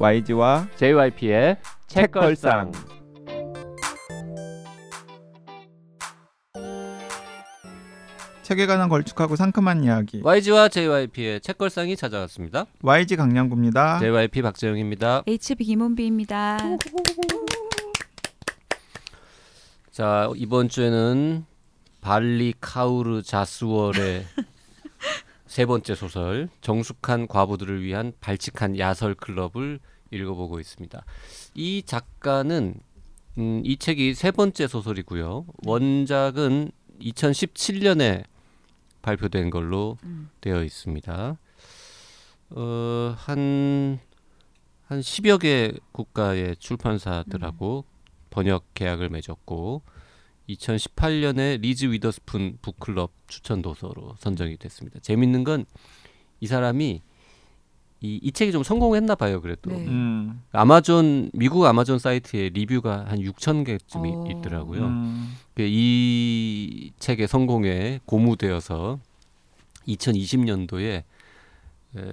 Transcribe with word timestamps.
YG와 0.00 0.68
JYP의 0.76 1.56
책걸상. 1.88 2.70
책에 8.42 8.66
관한 8.66 8.88
걸쭉하고 8.88 9.34
상큼한 9.34 9.82
이야기 9.82 10.20
YG와 10.22 10.68
JYP의 10.68 11.40
책걸상이 11.40 11.96
찾아왔습니다. 11.96 12.66
YG 12.82 13.16
강량구입니다. 13.16 13.98
JYP 13.98 14.42
박재영입니다. 14.42 15.24
HB 15.26 15.64
김원비입니다. 15.64 16.58
자 19.90 20.30
이번 20.36 20.68
주에는 20.68 21.44
발리 22.00 22.54
카우르 22.60 23.22
자스월의 23.22 24.24
세 25.48 25.66
번째 25.66 25.94
소설 25.94 26.48
정숙한 26.60 27.26
과부들을 27.26 27.82
위한 27.82 28.12
발칙한 28.20 28.78
야설 28.78 29.14
클럽을 29.14 29.80
읽어보고 30.10 30.60
있습니다. 30.60 31.04
이 31.54 31.82
작가는 31.84 32.74
음, 33.38 33.62
이 33.64 33.76
책이 33.76 34.14
세 34.14 34.30
번째 34.30 34.66
소설이고요. 34.66 35.46
원작은 35.64 36.72
2017년에 37.00 38.24
발표된 39.02 39.50
걸로 39.50 39.96
음. 40.02 40.30
되어 40.40 40.64
있습니다. 40.64 41.38
어, 42.50 43.14
한, 43.16 44.00
한 44.86 45.00
10여 45.00 45.40
개 45.40 45.72
국가의 45.92 46.56
출판사들하고 46.56 47.84
번역 48.30 48.64
계약을 48.74 49.10
맺었고 49.10 49.82
2018년에 50.48 51.60
리즈 51.60 51.84
위더스푼 51.86 52.58
북클럽 52.62 53.12
추천 53.28 53.62
도서로 53.62 54.16
선정이 54.18 54.56
됐습니다. 54.56 54.98
재밌는 55.00 55.44
건 55.44 55.64
이 56.40 56.46
사람이 56.46 57.02
이, 58.00 58.20
이 58.22 58.30
책이 58.30 58.52
좀 58.52 58.62
성공했나 58.62 59.14
봐요. 59.16 59.40
그래도 59.40 59.70
네. 59.70 59.84
음, 59.86 60.42
아마존 60.52 61.30
미국 61.32 61.64
아마존 61.66 61.98
사이트에 61.98 62.50
리뷰가 62.50 63.06
한 63.08 63.18
6천 63.18 63.64
개쯤이 63.64 64.10
어. 64.14 64.24
있더라고요. 64.30 64.86
음, 64.86 65.34
그이 65.54 66.92
책의 66.98 67.26
성공에 67.26 68.00
고무되어서 68.04 69.00
2020년도에 69.88 71.02
에, 71.96 72.12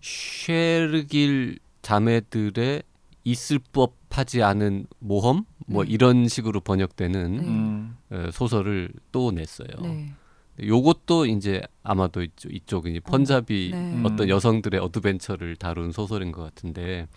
쉐르길 0.00 1.58
자매들의 1.82 2.82
있을 3.24 3.58
법하지 3.72 4.42
않은 4.42 4.86
모험 4.98 5.44
뭐 5.66 5.84
네. 5.84 5.90
이런 5.90 6.28
식으로 6.28 6.60
번역되는 6.60 7.36
네. 7.36 7.42
음, 7.46 7.96
어, 8.10 8.28
소설을 8.32 8.90
또 9.12 9.30
냈어요. 9.30 9.68
네. 9.82 10.14
요것도 10.62 11.26
이제 11.26 11.60
아마도 11.82 12.22
이쪽, 12.22 12.54
이쪽 12.54 12.86
이제 12.86 13.00
펀자비 13.00 13.70
네. 13.72 14.00
어떤 14.04 14.20
음. 14.22 14.28
여성들의 14.28 14.80
어드벤처를 14.80 15.56
다룬 15.56 15.90
소설인 15.92 16.30
것 16.32 16.42
같은데 16.42 17.08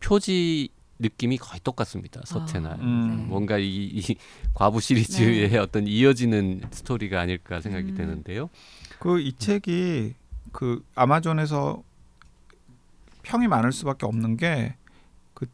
표지 0.00 0.68
느낌이 1.00 1.38
거의 1.38 1.60
똑같습니다. 1.62 2.20
서체나 2.24 2.70
아, 2.70 2.74
음. 2.80 3.16
네. 3.18 3.24
뭔가 3.26 3.58
이, 3.58 3.66
이 3.86 4.16
과부 4.54 4.80
시리즈의 4.80 5.50
네. 5.50 5.58
어떤 5.58 5.86
이어지는 5.86 6.62
스토리가 6.70 7.20
아닐까 7.20 7.60
생각이 7.60 7.90
음. 7.90 7.94
되는데요. 7.96 8.48
그 9.00 9.18
이 9.20 9.32
책이 9.32 10.14
그 10.52 10.84
아마존에서 10.94 11.82
평이 13.22 13.46
많을 13.48 13.72
수밖에 13.72 14.06
없는 14.06 14.36
게 14.36 14.74
그 15.34 15.46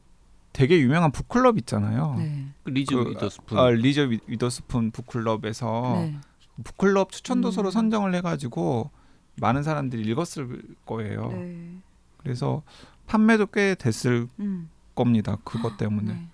되게 0.53 0.78
유명한 0.78 1.11
북클럽 1.12 1.59
있잖아요. 1.59 2.14
네. 2.16 2.47
그 2.62 2.70
리즈 2.70 2.94
그, 2.94 3.11
위더스푼 3.11 3.59
아, 3.59 3.69
리저 3.70 4.03
위- 4.05 4.20
위더스푼 4.27 4.92
북클럽에서 4.92 5.92
네. 6.00 6.16
북클럽 6.62 7.10
추천 7.12 7.41
도서로 7.41 7.69
음. 7.69 7.72
선정을 7.72 8.14
해가지고 8.16 8.91
많은 9.36 9.62
사람들이 9.62 10.02
읽었을 10.10 10.62
거예요. 10.86 11.28
네. 11.33 11.70
그래서 12.19 12.62
판매도 13.06 13.47
꽤 13.47 13.75
됐을 13.75 14.28
음. 14.38 14.70
겁니다. 14.94 15.38
그것 15.44 15.76
때문에. 15.76 16.12
네. 16.12 16.26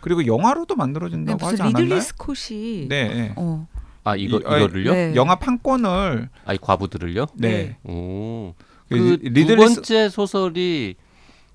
그리고 0.00 0.26
영화로도 0.26 0.74
네, 0.74 0.78
만들어진다고 0.78 1.38
무슨 1.38 1.52
하지 1.52 1.62
않았나요? 1.62 1.84
리들리 1.84 2.00
스콧이 2.00 2.86
네, 2.88 3.08
네. 3.08 3.32
어. 3.36 3.68
아 4.02 4.16
이거 4.16 4.38
이- 4.38 4.42
아, 4.46 4.56
이거를요? 4.56 4.92
네. 4.92 5.14
영화 5.14 5.36
판권을 5.36 6.28
아이 6.46 6.58
과부들을요? 6.58 7.26
네. 7.34 7.76
오. 7.84 8.54
그그두 8.88 9.28
리들리 9.28 9.68
스- 9.68 9.74
번째 9.74 10.08
소설이 10.08 10.96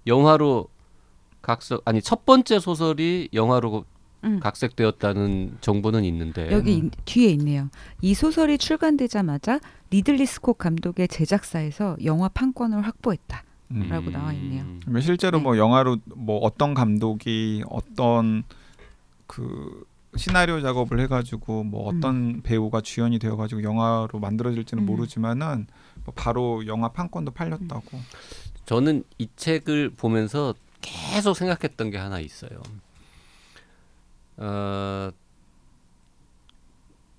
영화로 0.07 0.67
각색 1.41 1.81
아니 1.85 2.01
첫 2.01 2.25
번째 2.25 2.59
소설이 2.59 3.29
영화로 3.33 3.83
음. 4.23 4.39
각색되었다는 4.39 5.57
정보는 5.61 6.03
있는데 6.05 6.51
여기 6.51 6.81
음. 6.81 6.85
이- 6.87 6.91
뒤에 7.05 7.29
있네요. 7.31 7.69
이 8.01 8.13
소설이 8.13 8.57
출간되자마자 8.57 9.59
리들리 9.91 10.25
스콧 10.25 10.57
감독의 10.57 11.07
제작사에서 11.07 11.97
영화 12.05 12.27
판권을 12.29 12.81
확보했다. 12.81 13.43
음. 13.71 13.87
라고 13.89 14.09
나와 14.11 14.31
있네요. 14.33 14.63
그러니까 14.81 15.01
실제로 15.01 15.37
네. 15.39 15.43
뭐 15.43 15.57
영화로 15.57 15.97
뭐 16.15 16.37
어떤 16.39 16.73
감독이 16.75 17.63
어떤 17.69 18.43
그 19.27 19.83
시나리오 20.15 20.61
작업을 20.61 20.99
해가지고 21.01 21.63
뭐 21.63 21.89
음. 21.89 21.97
어떤 21.97 22.41
배우가 22.41 22.81
주연이 22.81 23.19
되어가지고 23.19 23.63
영화로 23.63 24.19
만들어질지는 24.19 24.83
음. 24.83 24.85
모르지만은 24.85 25.67
뭐 26.05 26.13
바로 26.15 26.65
영화 26.67 26.89
판권도 26.89 27.31
팔렸다고. 27.31 27.99
저는 28.65 29.03
이 29.17 29.27
책을 29.35 29.91
보면서 29.91 30.53
계속 30.81 31.35
생각했던 31.35 31.89
게 31.89 31.97
하나 31.97 32.19
있어요. 32.19 32.61
어, 34.37 35.11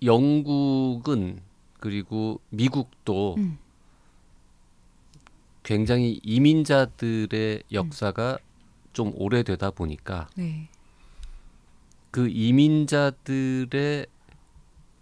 영국은 0.03 1.41
그리고 1.79 2.41
미국도 2.51 3.37
음. 3.39 3.59
굉장히 5.63 6.21
이민자들의 6.23 7.65
역사가 7.73 8.39
좀 8.93 9.13
오래되다 9.15 9.71
보니까 9.73 10.29
네. 10.37 10.69
그 12.11 12.29
이민자들의 12.29 14.07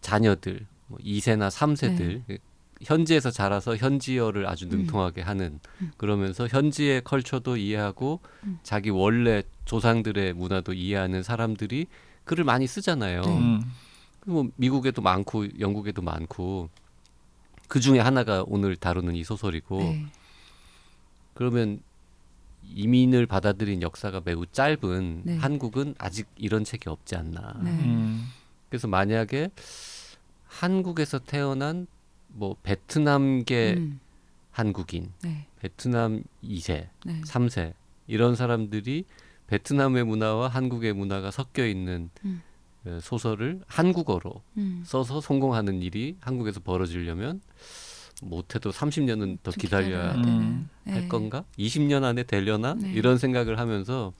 자녀들 0.00 0.66
뭐 0.86 0.98
2세나 0.98 1.48
3세들 1.48 2.41
현지에서 2.84 3.31
자라서 3.31 3.77
현지어를 3.77 4.47
아주 4.47 4.67
능통하게 4.67 5.22
하는 5.22 5.61
음. 5.81 5.93
그러면서 5.97 6.47
현지의 6.47 7.03
컬처도 7.03 7.56
이해하고 7.56 8.21
음. 8.45 8.59
자기 8.62 8.91
원래 8.91 9.43
조상들의 9.65 10.34
문화도 10.34 10.72
이해하는 10.72 11.22
사람들이 11.22 11.87
글을 12.25 12.45
많이 12.45 12.67
쓰잖아요. 12.67 13.21
네. 13.22 13.39
음. 13.39 13.62
뭐 14.27 14.49
미국에도 14.56 15.03
많고 15.03 15.59
영국에도 15.61 16.03
많고 16.03 16.71
그 17.69 17.81
중에 17.81 17.99
하나가 17.99 18.45
오늘 18.47 18.77
다루는 18.77 19.16
이 19.16 19.25
소설이고 19.25 19.78
네. 19.78 20.06
그러면 21.34 21.81
이민을 22.62 23.27
받아들인 23.27 23.83
역사가 23.83 24.22
매우 24.25 24.47
짧은 24.47 25.22
네. 25.25 25.37
한국은 25.37 25.95
아직 25.99 26.27
이런 26.37 26.65
책이 26.65 26.89
없지 26.89 27.16
않나. 27.16 27.55
네. 27.62 27.71
음. 27.71 28.27
그래서 28.69 28.89
만약에 28.89 29.51
한국에서 30.47 31.19
태어난 31.19 31.87
뭐 32.34 32.56
베트남계 32.62 33.75
음. 33.77 34.00
한국인, 34.50 35.12
네. 35.22 35.47
베트남 35.61 36.22
2세, 36.43 36.89
네. 37.06 37.21
3세 37.22 37.72
이런 38.06 38.37
사람들이 38.37 39.05
베트남의 39.47 40.05
문화와 40.05 40.49
한국의 40.49 40.93
문화가 40.93 41.31
섞여 41.31 41.67
있는 41.67 42.11
음. 42.25 42.43
어, 42.87 42.99
소설을 43.00 43.61
한국어로 43.67 44.43
음. 44.59 44.83
써서 44.84 45.21
성공하는 45.21 45.83
일이 45.83 46.17
한국에서 46.21 46.61
벌어지려면 46.61 47.41
못해도 48.22 48.71
30년은 48.71 49.39
더좀 49.43 49.61
기다려야 49.61 50.15
음. 50.16 50.69
할 50.84 51.03
네. 51.03 51.09
건가? 51.09 51.45
20년 51.59 52.05
안에 52.05 52.25
되려나? 52.25 52.75
네. 52.75 52.93
이런 52.93 53.19
생각을 53.19 53.59
하면서 53.59 54.12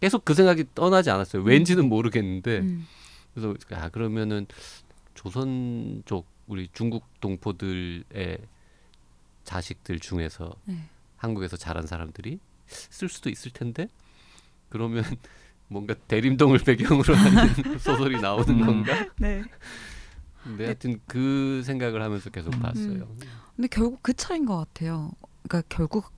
계속 0.00 0.24
그 0.24 0.34
생각이 0.34 0.64
떠나지 0.74 1.10
않았어요. 1.10 1.42
왠지는 1.42 1.88
모르겠는데 1.88 2.58
음. 2.58 2.86
그래서 3.34 3.54
아 3.72 3.88
그러면은 3.88 4.46
조선 5.18 6.00
족 6.06 6.28
우리 6.46 6.68
중국 6.72 7.04
동포들의 7.20 8.38
자식들 9.42 9.98
중에서 9.98 10.54
네. 10.64 10.76
한국에서 11.16 11.56
자란 11.56 11.88
사람들이 11.88 12.38
쓸 12.68 13.08
수도 13.08 13.28
있을 13.28 13.50
텐데 13.50 13.88
그러면 14.68 15.02
뭔가 15.66 15.94
대림동을 15.94 16.60
배경으로 16.60 17.16
하는 17.16 17.52
소설이 17.80 18.20
나오는 18.20 18.48
음. 18.60 18.64
건가? 18.64 19.08
네. 19.18 19.42
근데 20.44 20.66
하여튼 20.66 21.00
그 21.08 21.62
생각을 21.64 22.00
하면서 22.00 22.30
계속 22.30 22.54
음. 22.54 22.60
봤어요. 22.60 23.08
근데 23.56 23.66
결국 23.72 24.00
그 24.04 24.14
차인 24.14 24.46
것 24.46 24.56
같아요. 24.56 25.10
그러니까 25.42 25.66
결국 25.68 26.12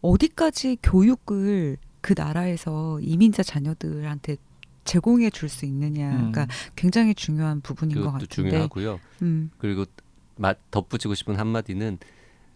어디까지 0.00 0.78
교육을 0.80 1.76
그 2.00 2.14
나라에서 2.16 3.00
이민자 3.00 3.42
자녀들한테 3.42 4.36
제공해 4.84 5.30
줄 5.30 5.48
수 5.48 5.66
있느냐가 5.66 6.42
음. 6.42 6.48
굉장히 6.76 7.14
중요한 7.14 7.60
부분인 7.60 8.00
것 8.02 8.12
같은데. 8.12 8.26
중요하고요. 8.34 9.00
음, 9.22 9.50
그리고 9.58 9.84
마, 10.36 10.54
덧붙이고 10.70 11.14
싶은 11.14 11.36
한마디는 11.36 11.98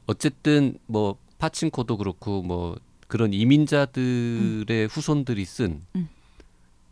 어쨌든 0.06 0.78
뭐 0.86 1.16
파친코도 1.38 1.96
그렇고 1.98 2.42
뭐 2.42 2.76
그런 3.06 3.32
이민자들의 3.32 4.88
후손들이 4.88 5.44
쓴 5.44 5.82
음. 5.96 6.08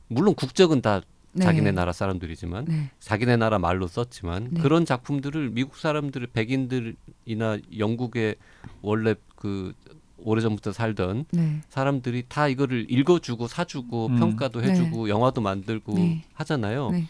물론 0.09 0.35
국적은 0.35 0.81
다 0.81 1.03
네. 1.33 1.44
자기네 1.44 1.73
나라 1.73 1.93
사람들이지만 1.93 2.65
네. 2.67 2.91
자기네 2.99 3.37
나라 3.37 3.59
말로 3.59 3.87
썼지만 3.87 4.49
네. 4.53 4.61
그런 4.61 4.87
작품들을 4.87 5.50
미국 5.50 5.77
사람들 5.77 6.29
백인들이나 6.29 7.59
영국의 7.77 8.37
원래 8.81 9.15
그 9.35 9.75
오래전부터 10.18 10.72
살던 10.72 11.26
네. 11.32 11.60
사람들이 11.68 12.24
다 12.28 12.48
이거를 12.48 12.86
읽어주고 12.90 13.48
사주고 13.48 14.06
음. 14.06 14.16
평가도 14.18 14.62
해주고 14.62 15.08
영화도 15.08 15.40
만들고 15.40 15.94
네. 15.94 16.24
하잖아요. 16.34 16.90
네. 16.90 17.06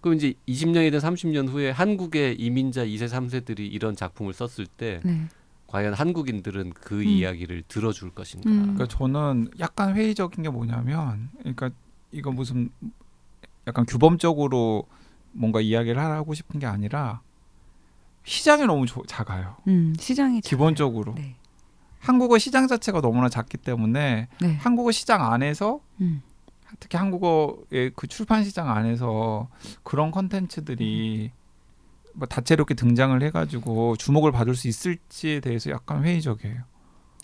그럼 0.00 0.16
이제 0.16 0.34
20년이든 0.48 1.00
30년 1.00 1.48
후에 1.48 1.70
한국의 1.70 2.36
이민자 2.38 2.84
2세 2.84 3.08
3세들이 3.08 3.60
이런 3.60 3.96
작품을 3.96 4.32
썼을 4.34 4.66
때 4.66 5.00
네. 5.04 5.26
과연 5.66 5.94
한국인들은 5.94 6.72
그 6.74 7.00
음. 7.00 7.04
이야기를 7.04 7.64
들어줄 7.68 8.10
것인가? 8.10 8.50
음. 8.50 8.60
그러니까 8.74 8.86
저는 8.86 9.48
약간 9.60 9.94
회의적인 9.96 10.42
게 10.42 10.50
뭐냐면, 10.50 11.30
그러니까 11.38 11.70
이거 12.12 12.30
무슨 12.30 12.70
약간 13.66 13.86
규범적으로 13.86 14.86
뭔가 15.32 15.60
이야기를 15.60 15.98
하고 16.00 16.34
싶은 16.34 16.60
게 16.60 16.66
아니라 16.66 17.22
시장이 18.24 18.66
너무 18.66 18.86
조- 18.86 19.02
작아요. 19.06 19.56
음, 19.66 19.94
시장이 19.98 20.40
기본적으로 20.42 21.14
작아요. 21.14 21.24
네. 21.28 21.36
한국어 22.04 22.38
시장 22.38 22.66
자체가 22.66 23.00
너무나 23.00 23.28
작기 23.28 23.56
때문에 23.56 24.28
네. 24.40 24.54
한국어 24.56 24.92
시장 24.92 25.32
안에서 25.32 25.80
음. 26.00 26.22
특히 26.78 26.98
한국어의 26.98 27.92
그 27.96 28.06
출판 28.06 28.44
시장 28.44 28.70
안에서 28.70 29.48
그런 29.82 30.10
컨텐츠들이 30.10 31.30
뭐 32.14 32.28
다채롭게 32.28 32.74
등장을 32.74 33.20
해가지고 33.22 33.96
주목을 33.96 34.32
받을 34.32 34.54
수 34.54 34.68
있을지에 34.68 35.40
대해서 35.40 35.70
약간 35.70 36.04
회의적이에요. 36.04 36.62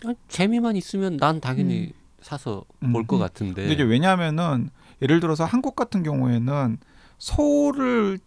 아니, 0.06 0.14
재미만 0.28 0.76
있으면 0.76 1.16
난 1.18 1.40
당연히 1.40 1.88
음. 1.88 1.92
사서 2.22 2.64
음. 2.82 2.92
볼것 2.92 3.18
음. 3.18 3.20
같은데. 3.20 3.62
근데 3.62 3.74
이게 3.74 3.82
왜냐하면은 3.82 4.70
예를 5.02 5.20
들어서 5.20 5.44
한국 5.44 5.76
같은 5.76 6.02
경우에는 6.02 6.78
서울을 7.18 8.18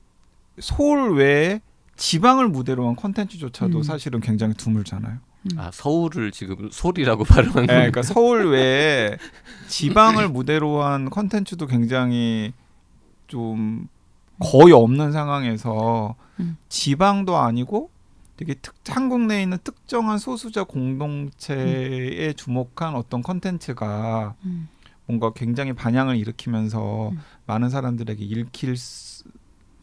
서울 0.60 1.16
외에 1.16 1.62
지방을 1.96 2.48
무대로 2.48 2.88
한 2.88 2.96
컨텐츠조차도 2.96 3.78
음. 3.78 3.84
사실은 3.84 4.20
굉장히 4.20 4.54
드물잖아요. 4.54 5.18
아 5.58 5.72
서울을 5.72 6.32
지금 6.32 6.70
소리라고 6.72 7.24
발음한 7.26 7.66
네, 7.66 7.68
거. 7.68 7.74
그러니까 7.74 8.02
서울 8.02 8.46
외에 8.52 9.18
지방을 9.68 10.30
무대로 10.30 10.84
한 10.84 11.10
컨텐츠도 11.10 11.68
굉장히 11.68 12.54
좀 13.28 13.88
거의 14.40 14.74
없는 14.74 15.12
상황에서 15.12 16.16
음. 16.40 16.58
지방도 16.70 17.38
아니고 17.38 17.90
되게 18.38 18.56
특, 18.56 18.76
한국 18.90 19.22
내에 19.22 19.44
있는 19.44 19.58
특정한 19.64 20.18
소수자 20.18 20.64
공동체에 20.64 22.34
주목한 22.34 22.96
어떤 22.96 23.22
컨텐츠가 23.22 24.36
음. 24.46 24.70
뭔가 25.06 25.32
굉장히 25.34 25.74
반향을 25.74 26.18
일으키면서 26.18 27.10
음. 27.10 27.20
많은 27.46 27.70
사람들에게 27.70 28.24
읽힐 28.24 28.76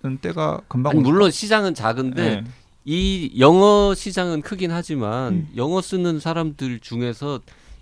는 0.02 0.16
때가 0.16 0.62
금방 0.66 0.92
아니, 0.92 1.00
올 1.00 1.04
물론 1.04 1.30
시장은 1.30 1.74
작은데 1.74 2.40
네. 2.40 2.44
이 2.84 3.32
영어 3.38 3.94
시장은 3.94 4.42
크긴 4.42 4.70
하지만 4.70 5.32
음. 5.32 5.48
영어 5.56 5.82
쓰는 5.82 6.18
사람들 6.18 6.80
중에서 6.80 7.40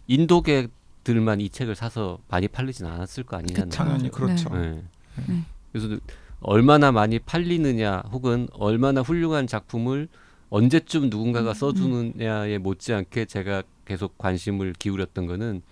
인도계들만 0.08 1.40
이 1.40 1.48
책을 1.50 1.74
사서 1.74 2.18
많이 2.28 2.48
팔리진 2.48 2.86
않았을 2.86 3.24
거 3.24 3.36
아니냐는. 3.36 3.68
당연히 3.68 4.10
그렇죠. 4.10 4.48
네. 4.50 4.82
네. 5.26 5.44
그래서 5.72 5.98
얼마나 6.40 6.92
많이 6.92 7.18
팔리느냐 7.18 8.04
혹은 8.12 8.48
얼마나 8.52 9.00
훌륭한 9.02 9.46
작품을 9.46 10.08
언제쯤 10.50 11.10
누군가가 11.10 11.50
음, 11.50 11.54
써주느냐에 11.54 12.58
못지않게 12.58 13.26
제가 13.26 13.62
계속 13.84 14.16
관심을 14.18 14.72
기울였던 14.78 15.26
거는 15.26 15.62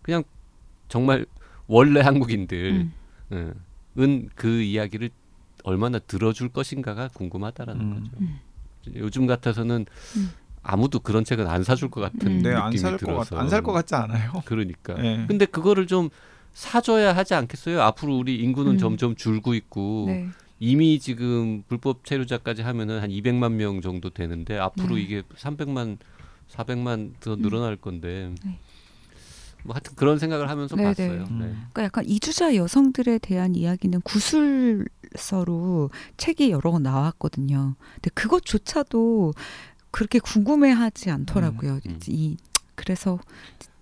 그냥 0.00 0.24
정말 0.88 1.26
원래 1.66 2.00
한국인들 2.00 2.90
음. 3.32 3.54
은그 3.98 4.62
이야기를 4.62 5.10
얼마나 5.64 5.98
들어줄 5.98 6.48
것인가가 6.48 7.08
궁금하다라는 7.08 7.80
음. 7.80 7.94
거죠. 7.94 8.12
음. 8.88 8.92
요즘 8.96 9.26
같아서는 9.26 9.86
음. 10.16 10.30
아무도 10.62 11.00
그런 11.00 11.24
책은 11.24 11.46
안 11.46 11.64
사줄 11.64 11.90
것 11.90 12.00
같은 12.00 12.20
음. 12.26 12.42
네, 12.42 12.50
느낌이 12.50 12.64
안살것 12.64 13.00
들어서 13.00 13.36
같, 13.36 13.42
안살 13.42 13.62
것 13.62 13.72
같지 13.72 13.94
않아요. 13.94 14.32
그러니까. 14.44 14.94
네. 14.94 15.24
근데 15.26 15.44
그거를 15.44 15.86
좀 15.86 16.10
사줘야 16.54 17.16
하지 17.16 17.34
않겠어요? 17.34 17.80
앞으로 17.82 18.16
우리 18.16 18.36
인구는 18.36 18.72
음. 18.72 18.78
점점 18.78 19.16
줄고 19.16 19.54
있고 19.54 20.04
네. 20.08 20.28
이미 20.60 21.00
지금 21.00 21.64
불법 21.66 22.04
체류자까지 22.04 22.62
하면은 22.62 23.00
한 23.00 23.10
200만 23.10 23.52
명 23.52 23.80
정도 23.80 24.10
되는데 24.10 24.58
앞으로 24.58 24.94
네. 24.94 25.02
이게 25.02 25.22
300만, 25.36 25.98
400만 26.50 27.14
더 27.20 27.34
늘어날 27.36 27.76
건데 27.76 28.32
네. 28.44 28.58
뭐 29.64 29.74
하여튼 29.74 29.94
그런 29.96 30.18
생각을 30.18 30.48
하면서 30.48 30.76
네, 30.76 30.84
봤어요. 30.84 31.08
네. 31.08 31.18
네. 31.18 31.54
그러니까 31.72 31.82
약간 31.84 32.04
이주자 32.06 32.54
여성들에 32.54 33.18
대한 33.18 33.54
이야기는 33.54 34.00
구술 34.02 34.86
서로 35.16 35.90
책이 36.16 36.50
여러 36.50 36.70
권 36.70 36.82
나왔거든요. 36.82 37.74
근데 37.94 38.10
그것조차도 38.14 39.34
그렇게 39.90 40.18
궁금해하지 40.18 41.10
않더라고요. 41.10 41.80
음. 41.86 42.00
이 42.08 42.36
그래서 42.74 43.18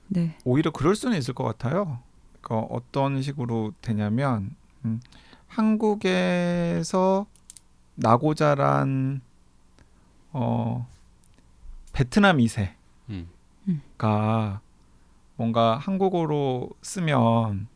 네. 0.09 0.37
오히려 0.45 0.71
그럴 0.71 0.97
수는 0.97 1.17
있을 1.17 1.35
것 1.35 1.45
같아요. 1.45 2.01
그러니까 2.41 2.75
어떤 2.75 3.23
식으로 3.23 3.73
되냐면 3.81 4.55
음, 4.85 5.01
한국에서 5.47 7.27
나고 7.95 8.35
자란 8.35 9.21
어, 10.33 10.89
베트남 11.93 12.39
2세가 12.39 12.71
음. 13.11 13.31
뭔가 15.37 15.77
한국어로 15.79 16.71
쓰면 16.83 17.69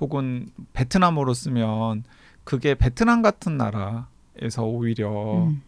혹은 0.00 0.50
베트남어로 0.72 1.34
쓰면 1.34 2.04
그게 2.48 2.74
베트남 2.74 3.20
같은 3.20 3.58
나라에서 3.58 4.64
오히려 4.64 5.44
음. 5.48 5.60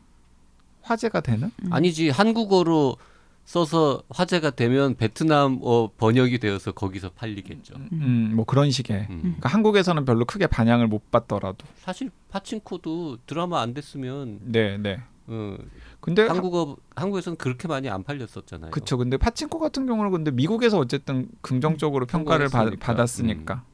화제가 0.80 1.20
되는 1.20 1.50
음. 1.62 1.70
아니지 1.70 2.08
한국어로 2.08 2.96
써서 3.44 4.02
화제가 4.08 4.52
되면 4.52 4.94
베트남어 4.94 5.90
번역이 5.98 6.38
되어서 6.38 6.72
거기서 6.72 7.10
팔리겠죠. 7.10 7.74
음, 7.92 8.32
뭐 8.34 8.46
그런 8.46 8.70
식의 8.70 9.08
음. 9.10 9.20
그러니까 9.20 9.50
한국에서는 9.50 10.06
별로 10.06 10.24
크게 10.24 10.46
반향을 10.46 10.86
못 10.86 11.10
받더라도 11.10 11.66
사실 11.76 12.10
파친코도 12.30 13.18
드라마 13.26 13.60
안 13.60 13.74
됐으면 13.74 14.38
네, 14.44 14.78
네. 14.78 15.02
어, 15.26 15.58
근데 16.00 16.26
한국어 16.26 16.78
한국에서는 16.96 17.36
그렇게 17.36 17.68
많이 17.68 17.90
안 17.90 18.04
팔렸었잖아요. 18.04 18.70
그쵸. 18.70 18.96
근데 18.96 19.18
파친코 19.18 19.58
같은 19.58 19.84
경우는 19.84 20.12
근데 20.12 20.30
미국에서 20.30 20.78
어쨌든 20.78 21.28
긍정적으로 21.42 22.06
평가를 22.06 22.48
받. 22.48 22.70
받았으니까. 22.80 23.64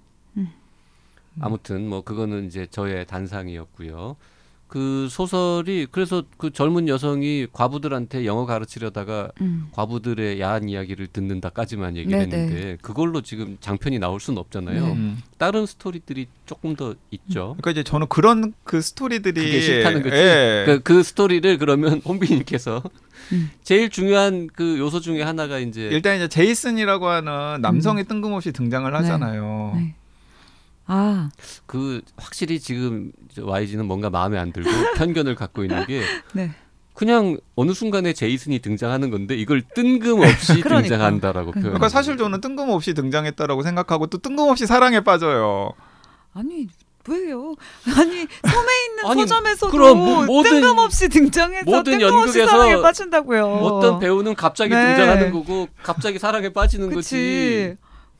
아무튼 1.40 1.88
뭐 1.88 2.02
그거는 2.02 2.46
이제 2.46 2.66
저의 2.70 3.06
단상이었고요. 3.06 4.16
그 4.68 5.06
소설이 5.08 5.86
그래서 5.92 6.24
그 6.38 6.50
젊은 6.50 6.88
여성이 6.88 7.46
과부들한테 7.52 8.26
영어 8.26 8.46
가르치려다가 8.46 9.30
음. 9.40 9.68
과부들의 9.70 10.40
야한 10.40 10.68
이야기를 10.68 11.06
듣는다까지만 11.08 11.96
얘기를 11.96 12.18
네네. 12.18 12.36
했는데 12.36 12.78
그걸로 12.82 13.22
지금 13.22 13.58
장편이 13.60 14.00
나올 14.00 14.18
수는 14.18 14.38
없잖아요. 14.38 14.86
네. 14.86 14.92
음. 14.92 15.18
다른 15.38 15.66
스토리들이 15.66 16.26
조금 16.46 16.74
더 16.74 16.96
있죠. 17.12 17.54
그러니까 17.58 17.70
이제 17.70 17.84
저는 17.84 18.08
그런 18.08 18.54
그 18.64 18.80
스토리들이 18.80 19.40
그게 19.40 19.60
싫다는 19.60 20.02
거지. 20.02 20.16
예. 20.16 20.64
그, 20.66 20.80
그 20.80 21.02
스토리를 21.04 21.58
그러면 21.58 22.00
홍비님께서 22.04 22.82
음. 23.32 23.50
제일 23.62 23.88
중요한 23.88 24.48
그 24.52 24.78
요소 24.78 24.98
중에 24.98 25.22
하나가 25.22 25.60
이제 25.60 25.82
일단 25.92 26.16
이제 26.16 26.26
제이슨이라고 26.26 27.06
하는 27.06 27.60
남성이 27.60 28.02
뜬금없이 28.02 28.50
등장을 28.52 28.92
하잖아요. 28.92 29.74
네. 29.76 29.94
아, 30.86 31.30
그 31.66 32.00
확실히 32.16 32.60
지금 32.60 33.10
저 33.34 33.44
YG는 33.44 33.86
뭔가 33.86 34.08
마음에 34.10 34.38
안 34.38 34.52
들고 34.52 34.68
편견을 34.96 35.34
갖고 35.34 35.64
있는 35.64 35.84
게 35.86 36.02
네. 36.32 36.50
그냥 36.94 37.38
어느 37.56 37.72
순간에 37.72 38.12
제이슨이 38.12 38.60
등장하는 38.60 39.10
건데 39.10 39.34
이걸 39.36 39.62
뜬금없이 39.74 40.60
그러니까. 40.62 40.82
등장한다라고 40.82 41.50
표현. 41.52 41.62
그러니까 41.64 41.88
사실 41.88 42.16
저는 42.16 42.40
뜬금없이 42.40 42.94
등장했다라고 42.94 43.62
생각하고 43.62 44.06
또 44.06 44.18
뜬금없이 44.18 44.66
사랑에 44.66 45.00
빠져요. 45.00 45.72
아니 46.32 46.68
왜요? 47.08 47.54
아니 47.96 48.26
섬에 48.48 48.84
있는 48.88 49.04
아니, 49.06 49.20
서점에서도 49.22 49.70
그럼 49.70 49.98
모- 49.98 50.24
모든- 50.24 50.50
뜬금없이 50.60 51.08
등장해서 51.08 51.64
모든 51.64 51.98
뜬금없이 51.98 52.38
연극에서 52.40 52.46
사랑에 52.46 52.82
빠진다고요. 52.82 53.44
어떤 53.46 53.98
배우는 54.00 54.34
갑자기 54.34 54.70
네. 54.74 54.86
등장하는 54.96 55.32
거고 55.32 55.68
갑자기 55.82 56.18
사랑에 56.18 56.48
빠지는 56.52 56.92
거지. 56.92 57.76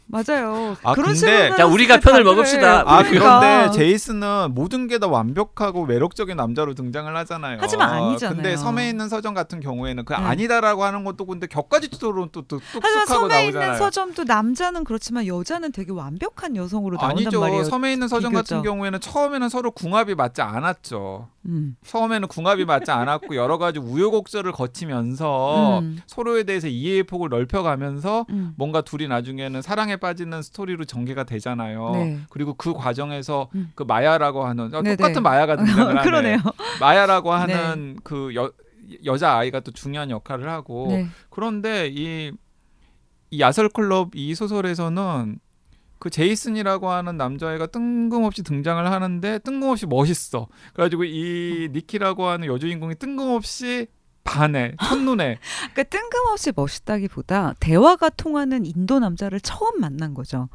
맞아요. 0.09 0.77
아, 0.85 0.95
그런 0.95 1.15
근데- 1.15 1.51
자, 1.57 1.67
우리가 1.67 1.99
편을 1.99 2.23
먹읍시다. 2.25 2.85
아 2.87 3.03
그러니까. 3.03 3.41
그런데 3.41 3.77
제이슨은 3.77 4.53
모든 4.55 4.87
게 4.87 4.97
다 4.99 5.09
완벽하고 5.09 5.85
매력적인 5.85 6.37
남자로 6.37 6.73
등장을 6.75 7.15
하잖아요. 7.17 7.59
하지만 7.61 7.91
아니잖아요. 7.93 8.35
근데 8.37 8.57
섬에 8.57 8.89
있는 8.89 9.09
서점 9.11 9.35
같은 9.35 9.61
경우에는 9.61 10.05
그 10.07 10.13
네. 10.15 10.19
아니다라고 10.19 10.85
하는 10.85 11.05
것도 11.05 11.27
근데 11.27 11.47
격가지토로 11.47 12.29
또또 12.31 12.61
하지만 12.81 13.05
뚝뚝하고 13.05 13.29
섬에 13.29 13.43
나오잖아요. 13.45 13.67
있는 13.67 13.79
서점도 13.79 14.25
남자는 14.25 14.85
그렇지만 14.85 15.27
여자는 15.27 15.73
되게 15.73 15.93
완벽한 15.93 16.57
여성으로 16.57 16.97
나온단 16.97 17.11
아니죠. 17.27 17.41
말이에요. 17.41 17.65
섬에 17.65 17.93
있는 17.93 18.09
서점 18.09 18.33
같은 18.33 18.57
비교적. 18.59 18.63
경우에는 18.63 19.01
처음에는 19.01 19.49
서로 19.51 19.71
궁합이 19.73 20.15
맞지 20.15 20.41
않았죠. 20.41 21.29
음. 21.49 21.77
처음에는 21.87 22.27
궁합이 22.29 22.65
맞지 22.65 22.91
않았고 22.91 23.37
여러 23.37 23.59
가지 23.59 23.79
우여곡절을 23.79 24.53
거치면서 24.53 25.81
음. 25.81 25.99
서로에 26.07 26.45
대해서 26.45 26.69
이해의 26.69 27.03
폭을 27.05 27.29
넓혀가면서 27.29 28.27
음. 28.31 28.55
뭔가 28.57 28.81
둘이 28.81 29.09
나중에는 29.09 29.61
사랑 29.63 29.91
에 29.97 29.99
빠지는 29.99 30.43
스토리로 30.43 30.85
전개가 30.85 31.25
되잖아요. 31.25 31.91
네. 31.93 32.21
그리고 32.31 32.55
그 32.55 32.73
과정에서 32.75 33.49
음. 33.55 33.73
그 33.75 33.83
마야라고 33.83 34.45
하는 34.45 34.75
어, 34.75 34.83
네네. 34.83 34.97
똑같은 34.97 35.23
마야가 35.23 35.57
등장을 35.65 35.99
하네. 35.99 36.39
마야라고 36.81 37.33
하는 37.33 37.99
그 38.05 38.35
여, 38.35 38.53
여자 39.05 39.37
아이가 39.37 39.61
또 39.61 39.73
중요한 39.73 40.11
역할을 40.11 40.49
하고 40.49 40.87
네. 40.91 41.07
그런데 41.31 41.89
이 41.89 42.33
이 43.31 43.41
야설 43.41 43.69
클럽 43.69 44.15
이 44.15 44.35
소설에서는 44.35 45.39
그 45.99 46.11
제이슨이라고 46.11 46.91
하는 46.91 47.17
남자애가 47.17 47.67
뜬금없이 47.67 48.43
등장을 48.43 48.91
하는데 48.91 49.39
뜬금없이 49.41 49.87
멋있어. 49.87 50.47
그래가지고 50.75 51.05
이 51.05 51.69
니키라고 51.73 52.27
하는 52.27 52.47
여주인공이 52.49 52.97
뜬금없이 52.97 53.89
반해 54.27 54.75
첫눈에 54.83 55.39
그러니까 55.73 55.83
뜬금없이 55.85 56.53
멋있다기보다 56.55 57.55
대화가 57.61 58.11
통하는 58.11 58.67
인도 58.67 58.99
남자를 58.99 59.41
처음 59.41 59.81
만난 59.81 60.15
거죠. 60.15 60.49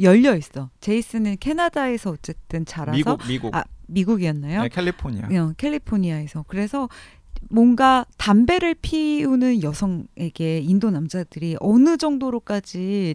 열려 0.00 0.34
있어. 0.36 0.70
제이슨은 0.80 1.36
캐나다에서 1.40 2.10
어쨌든 2.10 2.64
자라서 2.64 2.96
미국 2.96 3.20
미국 3.26 3.54
아 3.54 3.64
미국이었나요? 3.88 4.62
네, 4.62 4.68
캘리포니아. 4.68 5.26
어, 5.42 5.52
캘리포니아에서 5.56 6.44
그래서 6.48 6.88
뭔가 7.50 8.06
담배를 8.16 8.74
피우는 8.74 9.62
여성에게 9.62 10.58
인도 10.60 10.90
남자들이 10.90 11.56
어느 11.60 11.96
정도로까지 11.96 13.14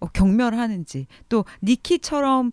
어, 0.00 0.06
경멸하는지 0.08 1.06
또 1.28 1.44
니키처럼 1.62 2.50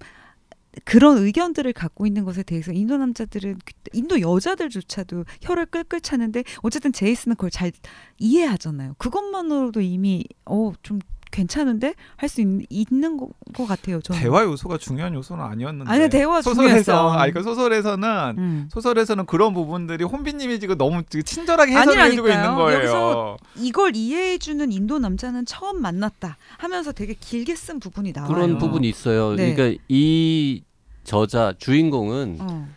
그런 0.85 1.17
의견들을 1.17 1.73
갖고 1.73 2.05
있는 2.07 2.23
것에 2.23 2.43
대해서 2.43 2.71
인도 2.71 2.97
남자들은 2.97 3.59
그- 3.65 3.73
인도 3.93 4.21
여자들조차도 4.21 5.25
혀를 5.41 5.65
끌끌 5.65 5.99
차는데 6.01 6.43
어쨌든 6.61 6.93
제이슨은 6.93 7.35
그걸 7.35 7.49
잘 7.51 7.71
이해하잖아요. 8.19 8.95
그것만으로도 8.97 9.81
이미 9.81 10.23
어 10.45 10.71
좀 10.83 10.99
괜찮은데 11.31 11.95
할 12.17 12.29
수 12.29 12.41
있는 12.69 13.17
거, 13.17 13.29
것 13.53 13.65
같아요. 13.65 13.99
저는. 14.01 14.21
대화 14.21 14.43
요소가 14.43 14.77
중요한 14.77 15.13
요소는 15.13 15.43
아니었는데. 15.43 15.91
아니, 15.91 16.09
대화 16.09 16.41
소설에서 16.41 16.61
중요했어. 16.67 17.09
아니 17.11 17.31
그 17.33 17.41
소설에서는 17.43 18.35
음. 18.37 18.69
소설에서는 18.71 19.25
그런 19.25 19.53
부분들이 19.53 20.03
혼비님이 20.03 20.59
지금 20.59 20.77
너무 20.77 21.03
친절하게 21.03 21.71
해석을 21.73 21.99
해주고 21.99 22.27
아니라니까요. 22.29 22.33
있는 22.33 22.55
거예요. 22.55 22.77
여기서 22.79 23.37
이걸 23.57 23.95
이해해주는 23.95 24.71
인도 24.71 24.99
남자는 24.99 25.45
처음 25.45 25.81
만났다 25.81 26.37
하면서 26.57 26.91
되게 26.91 27.13
길게 27.13 27.55
쓴 27.55 27.79
부분이 27.79 28.11
나와요. 28.13 28.33
그런 28.33 28.57
부분이 28.57 28.87
있어요. 28.87 29.35
네. 29.35 29.53
그러니까 29.55 29.81
이 29.89 30.63
저자 31.03 31.53
주인공은 31.57 32.37
어. 32.41 32.67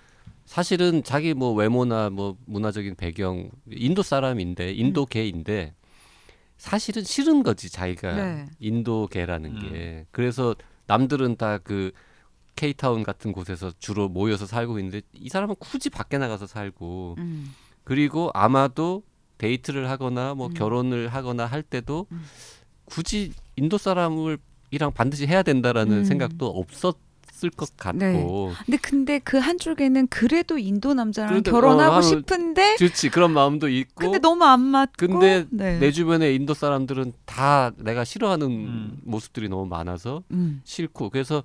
사실은 0.46 1.02
자기 1.04 1.34
뭐 1.34 1.52
외모나 1.52 2.10
뭐 2.10 2.36
문화적인 2.46 2.94
배경 2.96 3.50
인도 3.70 4.02
사람인데 4.02 4.72
인도 4.72 5.04
개인데 5.06 5.74
사실은 6.56 7.02
싫은 7.02 7.42
거지 7.42 7.70
자기가 7.70 8.14
네. 8.14 8.46
인도 8.58 9.06
개라는 9.06 9.56
음. 9.56 9.60
게 9.60 10.06
그래서 10.10 10.54
남들은 10.86 11.36
다그 11.36 11.92
케이타운 12.56 13.02
같은 13.02 13.32
곳에서 13.32 13.72
주로 13.78 14.08
모여서 14.08 14.46
살고 14.46 14.78
있는데 14.78 15.02
이 15.12 15.28
사람은 15.28 15.56
굳이 15.58 15.90
밖에 15.90 16.18
나가서 16.18 16.46
살고 16.46 17.16
음. 17.18 17.52
그리고 17.82 18.30
아마도 18.32 19.02
데이트를 19.38 19.90
하거나 19.90 20.34
뭐 20.34 20.48
음. 20.48 20.54
결혼을 20.54 21.08
하거나 21.08 21.46
할 21.46 21.62
때도 21.62 22.06
음. 22.12 22.24
굳이 22.84 23.32
인도 23.56 23.76
사람을 23.78 24.38
이랑 24.70 24.92
반드시 24.92 25.26
해야 25.26 25.42
된다라는 25.42 25.98
음. 25.98 26.04
생각도 26.04 26.46
없었 26.46 26.96
을 27.42 27.50
것 27.50 27.76
같고 27.76 27.98
네. 27.98 28.26
근데 28.64 28.76
근데 28.76 29.18
그 29.18 29.38
한쪽에는 29.38 30.06
그래도 30.08 30.58
인도 30.58 30.94
남자랑 30.94 31.30
그래도, 31.30 31.50
결혼하고 31.50 31.96
어, 31.96 32.02
싶은데 32.02 32.76
그렇지 32.76 33.10
그런 33.10 33.32
마음도 33.32 33.68
있고 33.68 33.94
근데 33.96 34.18
너무 34.18 34.44
안 34.44 34.60
맞고 34.60 34.92
근데 34.96 35.46
네. 35.50 35.78
내 35.78 35.90
주변에 35.90 36.32
인도 36.34 36.54
사람들은 36.54 37.12
다 37.24 37.72
내가 37.76 38.04
싫어하는 38.04 38.46
음. 38.46 38.98
모습들이 39.02 39.48
너무 39.48 39.66
많아서 39.66 40.22
음. 40.30 40.60
싫고 40.64 41.10
그래서 41.10 41.42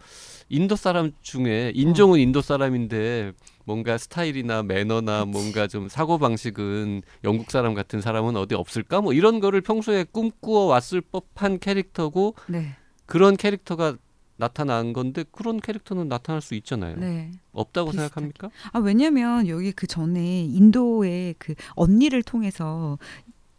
인도 0.50 0.76
사람 0.76 1.12
중에 1.22 1.72
인종은 1.76 2.16
어. 2.16 2.18
인도 2.22 2.42
사람인데 2.42 3.34
뭔가 3.66 3.98
스타일이나 4.00 4.64
매너나 4.64 5.26
뭔가 5.26 5.68
좀 5.68 5.90
사고 5.90 6.18
방식은 6.18 7.04
영국 7.24 7.52
사람 7.52 7.76
같은 7.76 8.02
사람은 8.02 8.36
어디 8.36 8.56
없을까 8.56 9.02
뭐 9.02 9.14
이런 9.14 9.40
거를 9.40 9.62
평소에 9.62 10.06
꿈꾸어 10.12 10.66
왔을 10.66 11.02
법한 11.02 11.60
캐릭터고 11.60 12.36
네. 12.48 12.76
그런 13.06 13.38
캐릭터가 13.38 13.98
나타난 14.40 14.94
건데 14.94 15.26
그런 15.32 15.60
캐릭터는 15.60 16.08
나타날 16.08 16.42
수 16.42 16.56
있잖아요. 16.56 16.96
네. 16.96 17.32
없다고 17.52 17.92
비슷하게. 17.92 18.08
생각합니까? 18.08 18.50
아 18.72 18.80
왜냐면 18.80 19.48
여기 19.50 19.74
그 19.74 19.86
전에 19.86 20.46
인도의 20.46 21.36
그 21.38 21.56
언니를 21.76 22.24
통해서 22.24 22.98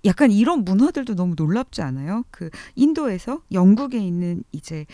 약간 0.06 0.30
이런 0.30 0.64
문화들도 0.64 1.14
너무 1.16 1.34
놀랍지 1.36 1.82
않아요? 1.82 2.24
그 2.30 2.48
인도에서 2.74 3.42
영국에 3.52 3.98
있는 3.98 4.42
이제 4.52 4.86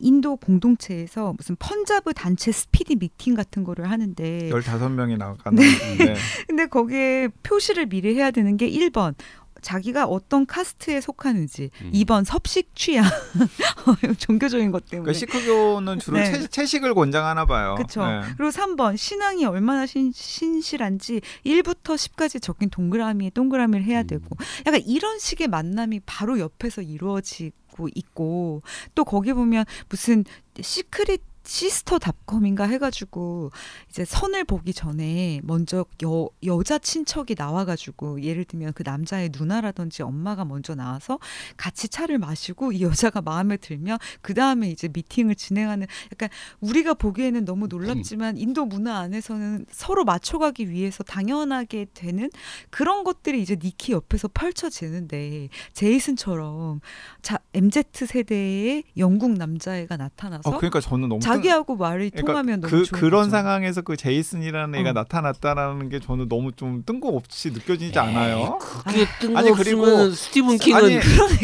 인도 0.00 0.36
공동체에서 0.36 1.34
무슨 1.36 1.54
펀자브 1.56 2.14
단체 2.14 2.50
스피드 2.50 2.96
미팅 2.96 3.34
같은 3.34 3.62
거를 3.62 3.90
하는데 3.90 4.50
15명이 4.50 5.18
나가는 5.18 5.56
네. 5.56 6.14
근데 6.48 6.66
거기에 6.66 7.28
표시를 7.44 7.86
미리 7.86 8.14
해야 8.16 8.32
되는 8.32 8.56
게 8.56 8.68
1번 8.68 9.14
자기가 9.60 10.06
어떤 10.06 10.46
카스트에 10.46 11.00
속하는지 11.00 11.70
음. 11.82 11.90
2번 11.92 12.24
섭식 12.24 12.74
취향 12.74 13.04
종교적인 14.18 14.70
것 14.70 14.86
때문에 14.86 15.12
그러니까 15.12 15.18
시크교는 15.18 15.98
주로 15.98 16.18
네. 16.18 16.46
채, 16.48 16.66
식을 16.66 16.94
권장하나 16.94 17.46
봐요. 17.46 17.74
그쵸. 17.76 18.04
네. 18.06 18.20
그리고 18.36 18.50
3번 18.50 18.96
신앙이 18.96 19.44
얼마나 19.46 19.86
신, 19.86 20.12
신실한지 20.12 21.20
1부터 21.44 21.94
10까지 21.94 22.40
적힌 22.40 22.70
동그라미에 22.70 23.30
동그라미를 23.30 23.84
해야 23.84 24.02
음. 24.02 24.06
되고 24.06 24.24
약간 24.66 24.80
이런 24.84 25.18
식의 25.18 25.48
만남이 25.48 26.00
바로 26.06 26.38
옆에서 26.38 26.82
이루어지고 26.82 27.88
있고 27.94 28.62
또 28.94 29.04
거기 29.04 29.32
보면 29.32 29.64
무슨 29.88 30.24
시크릿 30.60 31.27
시스터 31.48 31.98
닷컴인가 31.98 32.64
해가지고 32.64 33.50
이제 33.88 34.04
선을 34.04 34.44
보기 34.44 34.74
전에 34.74 35.40
먼저 35.42 35.86
여, 36.04 36.28
여자 36.44 36.78
친척이 36.78 37.36
나와가지고 37.38 38.22
예를 38.22 38.44
들면 38.44 38.74
그 38.74 38.82
남자의 38.84 39.30
누나라든지 39.36 40.02
엄마가 40.02 40.44
먼저 40.44 40.74
나와서 40.74 41.18
같이 41.56 41.88
차를 41.88 42.18
마시고 42.18 42.72
이 42.72 42.82
여자가 42.82 43.22
마음에 43.22 43.56
들면 43.56 43.96
그 44.20 44.34
다음에 44.34 44.68
이제 44.68 44.90
미팅을 44.92 45.36
진행하는 45.36 45.86
약간 46.12 46.28
우리가 46.60 46.92
보기에는 46.92 47.46
너무 47.46 47.66
놀랍지만 47.66 48.36
인도 48.36 48.66
문화 48.66 48.98
안에서는 48.98 49.64
서로 49.70 50.04
맞춰가기 50.04 50.68
위해서 50.68 51.02
당연하게 51.02 51.86
되는 51.94 52.28
그런 52.68 53.04
것들이 53.04 53.40
이제 53.40 53.56
니키 53.58 53.92
옆에서 53.92 54.28
펼쳐지는데 54.28 55.48
제이슨처럼 55.72 56.80
자 57.22 57.38
MZ 57.54 57.84
세대의 57.92 58.84
영국 58.98 59.30
남자애가 59.32 59.96
나타나서 59.96 60.50
어, 60.50 60.58
그러니까 60.58 60.80
저는 60.80 61.08
너무 61.08 61.20
자기하고 61.38 61.76
말이 61.76 62.10
그러니까 62.10 62.32
통하면 62.32 62.60
너무 62.60 62.70
그 62.70 62.84
좋은 62.84 63.00
그런 63.00 63.22
거죠. 63.22 63.30
상황에서 63.30 63.82
그 63.82 63.96
제이슨이라는 63.96 64.74
애가 64.78 64.90
어. 64.90 64.92
나타났다라는 64.92 65.88
게 65.88 66.00
저는 66.00 66.28
너무 66.28 66.52
좀 66.52 66.82
뜬금없이 66.84 67.50
느껴지지 67.50 67.98
않아요? 67.98 68.58
그게 68.58 68.90
아니, 68.90 69.06
뜬금없으면 69.20 69.56
그리고 69.56 70.10
스티븐 70.10 70.58
킹은 70.58 70.84
아니, 70.84 70.96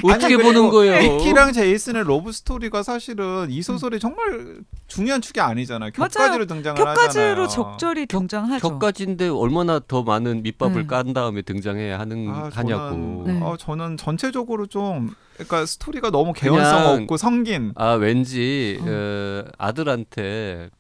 어떻게 0.05 0.35
아니, 0.35 0.37
보는 0.37 0.69
거예요? 0.71 1.17
니키랑 1.17 1.53
제이슨의 1.53 2.05
러브 2.05 2.33
스토리가 2.33 2.83
사실은 2.83 3.51
이 3.51 3.63
소설의 3.63 4.01
정말 4.01 4.61
중요한 4.87 5.21
축이 5.21 5.41
아니잖아요. 5.41 5.91
곁가지로 5.93 6.47
등장을 6.47 6.77
곁가지로 6.77 7.45
하잖아요. 7.45 7.49
적절히 7.49 8.07
등장하죠. 8.07 8.69
격가지인데 8.69 9.29
얼마나 9.29 9.81
더 9.81 10.03
많은 10.03 10.43
밑밥을 10.43 10.83
네. 10.83 10.87
깐 10.87 11.13
다음에 11.13 11.43
등장해야 11.43 11.99
하는 11.99 12.29
아, 12.29 12.51
하냐고. 12.53 12.91
저는, 12.91 13.25
네. 13.25 13.41
어, 13.45 13.57
저는 13.57 13.97
전체적으로 13.97 14.67
좀 14.67 15.15
그러니까 15.35 15.67
스토리가 15.67 16.11
너무 16.11 16.33
개연성 16.33 17.03
없고 17.03 17.17
성긴 17.17 17.73
아 17.77 17.93
왠지 17.93 18.79
어. 18.81 18.85
어, 18.87 19.45
아들한테 19.59 20.71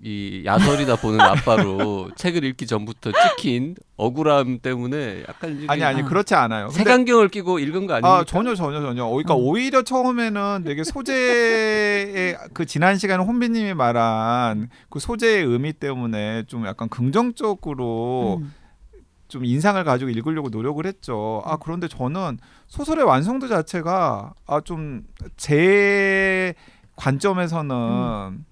이 0.00 0.42
야설이나 0.44 0.94
보는 0.96 1.20
아빠로 1.20 2.10
책을 2.14 2.44
읽기 2.44 2.66
전부터 2.66 3.10
찍힌 3.36 3.74
억울함 3.96 4.60
때문에 4.60 5.24
약간 5.28 5.64
아니 5.66 5.82
아니 5.82 6.02
아. 6.02 6.04
그렇지 6.04 6.36
않아요. 6.36 6.68
색안경을 6.68 7.28
끼고 7.28 7.58
읽은 7.58 7.88
거 7.88 7.94
아닙니까? 7.94 8.18
아 8.18 8.24
전혀 8.24 8.54
전혀 8.54 8.80
전혀. 8.80 9.04
어, 9.04 9.10
그러니까 9.10 9.34
어. 9.34 9.38
오히려 9.38 9.82
처음에는 9.82 10.62
되게 10.64 10.84
소재의 10.84 12.38
그 12.54 12.64
지난 12.64 12.96
시간에 12.96 13.24
혼비님이 13.24 13.74
말한 13.74 14.68
그 14.88 15.00
소재의 15.00 15.44
의미 15.44 15.72
때문에 15.72 16.44
좀 16.46 16.64
약간 16.66 16.88
긍정적으로 16.88 18.38
음. 18.40 18.54
좀 19.28 19.44
인상을 19.44 19.82
가지고 19.84 20.10
읽으려고 20.10 20.48
노력을 20.48 20.84
했죠. 20.86 21.42
아 21.44 21.56
그런데 21.58 21.86
저는 21.88 22.38
소설의 22.68 23.04
완성도 23.04 23.46
자체가 23.48 24.34
아 24.46 24.60
좀 24.62 25.04
제 25.36 26.54
관점에서는 26.96 27.74
음. 27.76 28.44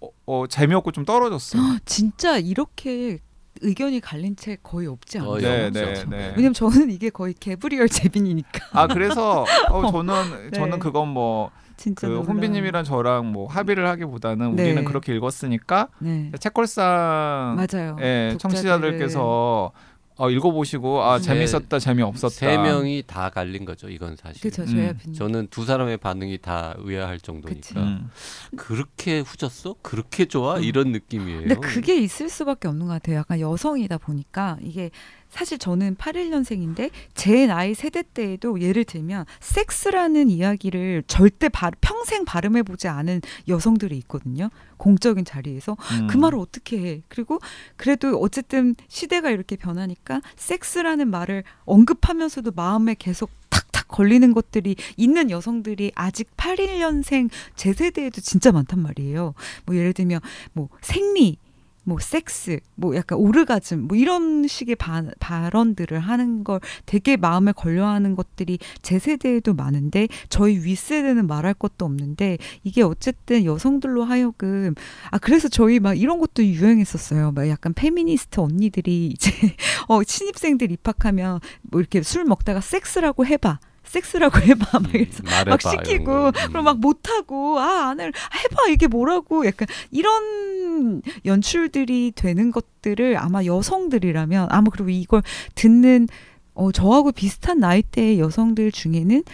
어, 0.00 0.08
어, 0.26 0.46
재미없고 0.46 0.92
좀 0.92 1.04
떨어졌어요. 1.04 1.78
진짜 1.84 2.38
이렇게 2.38 3.18
의견이 3.62 4.00
갈린 4.00 4.36
책 4.36 4.62
거의 4.62 4.86
없지 4.86 5.18
않아요? 5.18 5.30
거의 5.32 5.42
네. 5.42 5.70
네, 5.70 6.04
네. 6.08 6.32
왜냐면 6.36 6.54
저는 6.54 6.90
이게 6.90 7.10
거의 7.10 7.34
개브리얼 7.34 7.88
재빈이니까 7.90 8.68
아 8.72 8.86
그래서 8.86 9.44
어, 9.70 9.90
저는 9.90 10.14
네. 10.52 10.58
저는 10.58 10.78
그건 10.78 11.08
뭐 11.08 11.50
진짜 11.80 12.06
그 12.06 12.20
혼비님이랑 12.20 12.84
저랑 12.84 13.32
뭐 13.32 13.48
합의를 13.48 13.88
하기보다는 13.88 14.54
네. 14.54 14.64
우리는 14.64 14.84
그렇게 14.84 15.14
읽었으니까 15.16 15.88
네 15.98 16.30
책걸상 16.38 17.56
맞아요. 17.56 17.96
예, 18.00 18.36
청취자들께서 18.38 19.72
어, 20.16 20.28
읽어보시고 20.30 21.02
아 21.02 21.16
네. 21.16 21.22
재밌었다 21.22 21.78
재미없었다 21.78 22.28
세 22.28 22.58
명이 22.58 23.04
다 23.06 23.30
갈린 23.30 23.64
거죠. 23.64 23.88
이건 23.88 24.14
사실. 24.16 24.50
그렇죠. 24.50 24.70
음. 24.70 25.14
저는 25.14 25.46
두 25.48 25.64
사람의 25.64 25.96
반응이 25.96 26.36
다 26.42 26.74
의아할 26.76 27.18
정도니까. 27.18 27.80
음. 27.80 28.10
그렇게 28.58 29.20
후졌어? 29.20 29.76
그렇게 29.80 30.26
좋아? 30.26 30.58
음. 30.58 30.62
이런 30.62 30.92
느낌이에요. 30.92 31.38
근데 31.40 31.54
그게 31.54 31.96
있을 31.96 32.28
수밖에 32.28 32.68
없는 32.68 32.88
것 32.88 32.92
같아요. 32.92 33.16
약간 33.16 33.40
여성이다 33.40 33.96
보니까 33.96 34.58
이게 34.60 34.90
사실 35.30 35.58
저는 35.58 35.96
81년생인데 35.96 36.90
제 37.14 37.46
나이 37.46 37.74
세대 37.74 38.02
때에도 38.02 38.60
예를 38.60 38.84
들면 38.84 39.24
섹스라는 39.40 40.28
이야기를 40.28 41.04
절대 41.06 41.48
바, 41.48 41.70
평생 41.80 42.24
발음해 42.24 42.62
보지 42.62 42.88
않은 42.88 43.22
여성들이 43.48 43.96
있거든요. 43.98 44.50
공적인 44.76 45.24
자리에서 45.24 45.76
음. 46.00 46.06
그 46.08 46.16
말을 46.16 46.38
어떻게 46.38 46.78
해? 46.78 47.02
그리고 47.08 47.38
그래도 47.76 48.18
어쨌든 48.18 48.74
시대가 48.88 49.30
이렇게 49.30 49.56
변하니까 49.56 50.20
섹스라는 50.36 51.08
말을 51.08 51.44
언급하면서도 51.64 52.52
마음에 52.54 52.94
계속 52.98 53.30
탁탁 53.50 53.88
걸리는 53.88 54.32
것들이 54.32 54.76
있는 54.96 55.30
여성들이 55.30 55.92
아직 55.94 56.28
81년생 56.36 57.30
제 57.56 57.72
세대에도 57.72 58.20
진짜 58.20 58.52
많단 58.52 58.80
말이에요. 58.80 59.34
뭐 59.66 59.76
예를 59.76 59.92
들면 59.92 60.20
뭐 60.52 60.68
생리 60.80 61.36
뭐 61.84 61.98
섹스, 62.00 62.60
뭐 62.74 62.94
약간 62.94 63.18
오르가즘, 63.18 63.88
뭐 63.88 63.96
이런 63.96 64.46
식의 64.46 64.76
바, 64.76 65.04
발언들을 65.18 65.98
하는 65.98 66.44
걸 66.44 66.60
되게 66.86 67.16
마음에 67.16 67.52
걸려하는 67.52 68.14
것들이 68.16 68.58
제 68.82 68.98
세대에도 68.98 69.54
많은데 69.54 70.08
저희 70.28 70.58
윗 70.58 70.76
세대는 70.76 71.26
말할 71.26 71.54
것도 71.54 71.84
없는데 71.84 72.38
이게 72.64 72.82
어쨌든 72.82 73.44
여성들로 73.44 74.04
하여금 74.04 74.74
아 75.10 75.18
그래서 75.18 75.48
저희 75.48 75.80
막 75.80 75.94
이런 75.94 76.18
것도 76.18 76.44
유행했었어요. 76.44 77.32
막 77.32 77.48
약간 77.48 77.72
페미니스트 77.72 78.40
언니들이 78.40 79.06
이제 79.08 79.30
어 79.88 80.02
신입생들 80.02 80.70
입학하면 80.72 81.40
뭐 81.62 81.80
이렇게 81.80 82.02
술 82.02 82.24
먹다가 82.24 82.60
섹스라고 82.60 83.26
해봐. 83.26 83.58
섹스라고 83.90 84.38
해봐 84.46 84.78
막 84.78 84.94
이래서 84.94 85.22
말해봐, 85.24 85.50
막 85.50 85.60
시키고. 85.60 86.26
음. 86.26 86.32
그럼 86.48 86.64
막 86.64 86.78
못하고 86.78 87.58
아 87.58 87.88
안을 87.90 88.12
해봐 88.44 88.68
이게 88.70 88.86
뭐라고 88.86 89.46
약간 89.46 89.66
이런 89.90 91.02
연출들이 91.24 92.12
되는 92.14 92.52
것들을 92.52 93.16
아마 93.18 93.44
여성들이라면 93.44 94.48
아마 94.50 94.70
그리고 94.70 94.90
이걸 94.90 95.22
듣는 95.56 96.08
어 96.54 96.70
저하고 96.70 97.10
비슷한 97.12 97.58
나이대의 97.58 98.20
여성들 98.20 98.70
중에는 98.70 99.24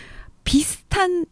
비슷한 0.44 1.26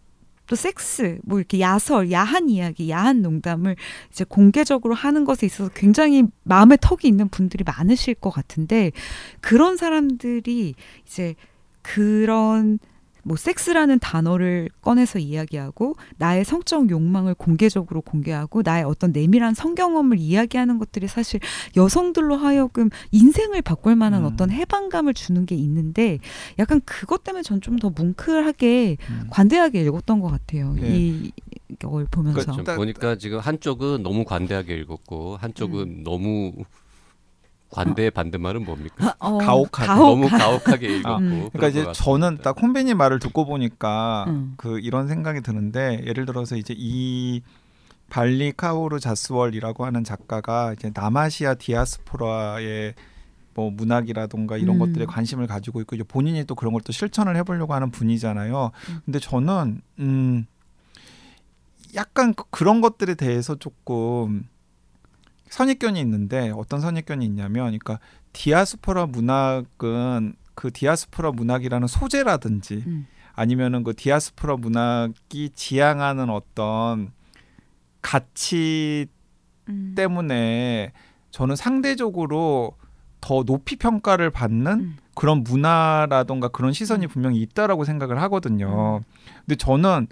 또 0.47 0.57
섹스 0.57 1.19
뭐 1.25 1.39
이렇게 1.39 1.61
야설 1.61 2.13
야한 2.13 2.51
이야기 2.51 2.91
야한 2.91 3.23
농담을 3.23 3.77
이제 4.11 4.25
공개적으로 4.25 4.95
하는 4.95 5.25
것에 5.25 5.47
있어서 5.47 5.71
굉장히 5.75 6.25
마음의 6.43 6.79
턱이 6.83 7.05
있는 7.05 7.31
분들이 7.31 7.65
많으실 7.65 8.17
것 8.17 8.29
같은데 8.29 8.93
그런 9.41 9.79
사람들이 9.79 10.75
이제 11.07 11.35
그런 11.81 12.79
뭐 13.25 13.37
섹스라는 13.37 13.99
단어를 13.99 14.71
꺼내서 14.81 15.19
이야기하고 15.19 15.97
나의 16.17 16.45
성적 16.45 16.89
욕망을 16.91 17.35
공개적으로 17.35 18.01
공개하고 18.01 18.63
나의 18.63 18.85
어떤 18.85 19.13
내밀한 19.13 19.55
성경험을 19.55 20.19
이야기하는 20.19 20.79
것들이 20.79 21.09
사실 21.09 21.41
여성들로 21.77 22.37
하여금 22.37 22.91
인생을 23.11 23.63
바꿀 23.63 23.97
만한 23.97 24.23
음. 24.23 24.27
어떤 24.27 24.51
해방감을 24.51 25.15
주는 25.15 25.45
게 25.47 25.55
있는데 25.57 26.19
약간 26.59 26.81
그것 26.85 27.25
때문에 27.25 27.43
전 27.43 27.61
좀 27.61 27.75
더 27.79 27.91
뭉클하게 27.91 28.97
음. 29.11 29.27
관대하게 29.31 29.83
읽었던 29.83 30.21
것 30.21 30.29
같아요. 30.29 30.75
네. 30.75 30.97
이 30.97 31.33
이걸 31.69 32.07
보면서. 32.11 32.53
그러니까 32.53 32.77
보니까 32.77 33.17
지금 33.17 33.39
한쪽은 33.39 34.03
너무 34.03 34.25
관대하게 34.25 34.77
읽었고 34.77 35.37
한쪽은 35.39 35.81
음. 35.81 36.05
너무 36.05 36.53
관대의 37.71 38.11
반대말은 38.13 38.65
뭡니까? 38.65 39.17
어, 39.19 39.39
가혹하게. 39.39 39.87
가혹. 39.87 40.07
너무 40.21 40.29
가혹하게 40.29 40.97
읽었고. 40.99 41.19
음. 41.19 41.29
그런 41.31 41.51
그러니까 41.51 41.69
이제 41.69 41.85
것 41.85 41.93
저는. 41.93 42.39
딱 42.43 42.61
홈베님 42.61 42.97
말을 42.97 43.19
듣고 43.19 43.47
보니까 43.47 44.27
음. 44.29 44.55
그 44.57 44.79
이런 44.79 45.09
생각이 45.09 45.41
드는데 45.41 46.03
예를 46.07 46.25
들어서 46.27 46.57
이제 46.57 46.75
이 46.77 47.43
발리 48.11 48.53
카오르 48.53 49.01
자스월이라고 49.01 49.85
하는 49.87 50.05
작가가 50.05 50.73
이제 50.73 50.93
남아시아 50.95 51.55
디아스포라의 51.55 52.95
뭐 53.55 53.71
문학이라던가 53.71 54.57
이런 54.57 54.77
음. 54.77 54.79
것들에 54.81 55.07
관심을 55.07 55.47
가지고 55.47 55.81
있고 55.81 55.97
이제 55.97 56.05
본인이 56.05 56.45
또 56.45 56.55
그런 56.55 56.73
걸 56.73 56.81
또 56.85 56.93
실천을 56.93 57.35
해보려고 57.37 57.73
하는 57.75 57.91
분이잖아요. 57.91 58.71
음. 58.91 58.99
근데 59.05 59.19
저는 59.19 59.81
음 60.01 60.47
약간 61.95 62.35
그- 62.35 62.45
그런 62.51 62.81
것들에 62.81 63.15
대해서 63.15 63.55
조금 63.57 64.47
선입견이 65.55 66.01
있는데 66.01 66.51
어떤 66.51 66.81
선입견이 66.81 67.25
있냐면, 67.27 67.67
그러니까 67.67 68.01
디아스포라 68.33 69.07
문학은 69.07 70.35
그 70.57 70.73
디아스포라 70.73 71.31
문학이라는 71.31 71.87
소재라든지 71.87 72.83
음. 72.87 73.07
아니면은 73.35 73.85
그 73.85 73.95
디아스포라 73.95 74.57
문학이 74.57 75.51
지향하는 75.55 76.29
어떤 76.29 77.13
가치 78.03 79.07
음. 79.69 79.93
때문에 79.97 80.93
저는 81.31 81.55
상대적으로 81.55 82.77
더 83.21 83.45
높이 83.45 83.77
평가를 83.77 84.31
받는 84.31 84.73
음. 84.73 84.97
그런 85.15 85.45
문화라던가 85.45 86.49
그런 86.49 86.73
시선이 86.73 87.07
음. 87.07 87.09
분명히 87.09 87.41
있다라고 87.41 87.85
생각을 87.85 88.21
하거든요. 88.23 89.03
근데 89.41 89.55
저는 89.55 90.09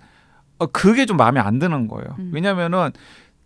어, 0.59 0.67
그게 0.67 1.05
좀 1.05 1.17
마음에 1.17 1.41
안 1.41 1.59
드는 1.59 1.89
거예요. 1.89 2.15
음. 2.21 2.31
왜냐면은 2.33 2.93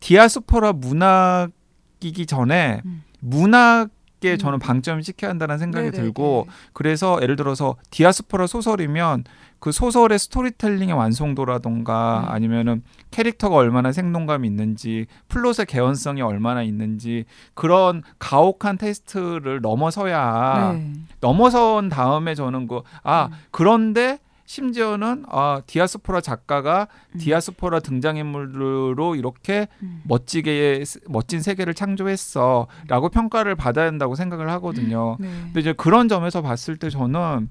디아스포라 0.00 0.74
문학 0.74 1.52
이기 2.00 2.26
전에 2.26 2.82
음. 2.84 3.02
문학에 3.20 4.32
음. 4.32 4.38
저는 4.38 4.58
방점을 4.58 5.02
찍혀야 5.02 5.30
한다는 5.30 5.58
생각이 5.58 5.86
네네네. 5.86 6.02
들고 6.02 6.46
그래서 6.72 7.18
예를 7.22 7.36
들어서 7.36 7.76
디아스포라 7.90 8.46
소설이면 8.46 9.24
그 9.58 9.72
소설의 9.72 10.18
스토리텔링의 10.18 10.94
완성도라던가 10.94 12.24
음. 12.26 12.32
아니면은 12.32 12.82
캐릭터가 13.10 13.56
얼마나 13.56 13.90
생동감이 13.92 14.46
있는지 14.46 15.06
플롯의 15.28 15.66
개연성이 15.66 16.20
얼마나 16.22 16.62
있는지 16.62 17.24
그런 17.54 18.02
가혹한 18.18 18.78
테스트를 18.78 19.60
넘어서야 19.62 20.72
네. 20.74 20.92
넘어선 21.20 21.88
다음에 21.88 22.34
저는 22.34 22.68
그아 22.68 23.26
음. 23.26 23.32
그런데 23.50 24.18
심지어는 24.46 25.24
아 25.28 25.60
디아스포라 25.66 26.20
작가가 26.20 26.88
음. 27.14 27.18
디아스포라 27.18 27.80
등장인물로 27.80 29.16
이렇게 29.16 29.68
음. 29.82 30.02
멋지게 30.04 30.84
멋진 31.08 31.42
세계를 31.42 31.74
창조했어라고 31.74 33.08
평가를 33.10 33.56
받아야 33.56 33.86
한다고 33.86 34.14
생각을 34.14 34.48
하거든요. 34.52 35.16
네. 35.18 35.28
근데 35.28 35.60
이제 35.60 35.72
그런 35.72 36.08
점에서 36.08 36.42
봤을 36.42 36.76
때 36.76 36.88
저는 36.90 37.50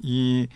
이 0.00 0.46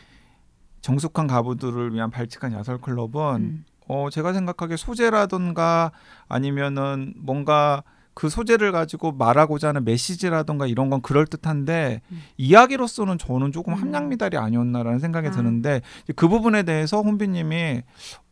정숙한 0.83 1.27
가부들을 1.27 1.95
위한 1.95 2.11
발칙한 2.11 2.53
야설 2.53 2.79
클럽은 2.79 3.37
음. 3.37 3.65
어 3.89 4.09
제가 4.11 4.33
생각하기에 4.33 4.77
소재라든가 4.77 5.91
아니면은 6.29 7.15
뭔가 7.17 7.83
그 8.15 8.29
소재를 8.29 8.73
가지고 8.73 9.13
말하고자 9.13 9.69
하는 9.69 9.85
메시지라든가 9.85 10.67
이런 10.67 10.91
건 10.91 11.01
그럴 11.03 11.27
듯한데 11.27 12.03
음. 12.11 12.23
이야기로서는 12.37 13.19
저는 13.19 13.53
조금 13.53 13.73
음. 13.75 13.79
함량 13.79 14.09
미달이 14.09 14.37
아니었나라는 14.37 14.99
생각이 14.99 15.29
아. 15.29 15.31
드는데 15.31 15.83
그 16.17 16.29
부분에 16.29 16.63
대해서 16.63 17.01
혼비님이 17.01 17.83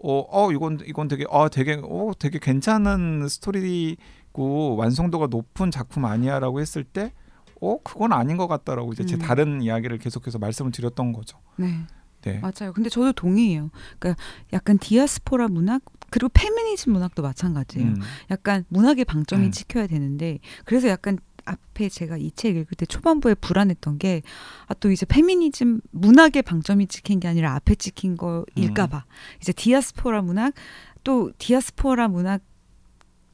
어, 0.02 0.24
어 0.28 0.52
이건 0.52 0.80
이건 0.86 1.08
되게 1.08 1.24
어 1.28 1.48
되게 1.48 1.80
어 1.82 2.12
되게 2.18 2.38
괜찮은 2.38 3.28
스토리고 3.28 4.76
완성도가 4.76 5.28
높은 5.28 5.70
작품 5.70 6.04
아니야라고 6.04 6.60
했을 6.60 6.84
때 6.84 7.12
어 7.60 7.78
그건 7.82 8.12
아닌 8.12 8.36
것 8.36 8.48
같다라고 8.48 8.92
이제 8.92 9.04
제 9.04 9.16
음. 9.16 9.20
다른 9.20 9.62
이야기를 9.62 9.98
계속해서 9.98 10.38
말씀을 10.38 10.72
드렸던 10.72 11.12
거죠. 11.12 11.38
네. 11.56 11.80
네. 12.22 12.38
맞아요. 12.40 12.72
근데 12.74 12.90
저도 12.90 13.12
동의해요. 13.12 13.70
그러니까 13.98 14.22
약간 14.52 14.78
디아스포라 14.78 15.48
문학 15.48 15.82
그리고 16.10 16.28
페미니즘 16.34 16.92
문학도 16.92 17.22
마찬가지예요. 17.22 17.88
음. 17.88 18.00
약간 18.30 18.64
문학의 18.68 19.04
방점이 19.04 19.46
음. 19.46 19.50
찍혀야 19.50 19.86
되는데 19.86 20.38
그래서 20.64 20.88
약간 20.88 21.18
앞에 21.46 21.88
제가 21.88 22.16
이 22.18 22.30
책 22.36 22.56
읽을 22.56 22.66
때 22.76 22.84
초반부에 22.86 23.34
불안했던 23.34 23.98
게 23.98 24.22
아 24.68 24.74
또 24.74 24.90
이제 24.90 25.06
페미니즘 25.06 25.80
문학의 25.90 26.42
방점이 26.42 26.86
찍힌 26.86 27.18
게 27.20 27.28
아니라 27.28 27.54
앞에 27.54 27.74
찍힌 27.76 28.16
거일까봐 28.16 29.04
이제 29.40 29.52
디아스포라 29.52 30.22
문학 30.22 30.52
또 31.02 31.32
디아스포라 31.38 32.08
문학 32.08 32.42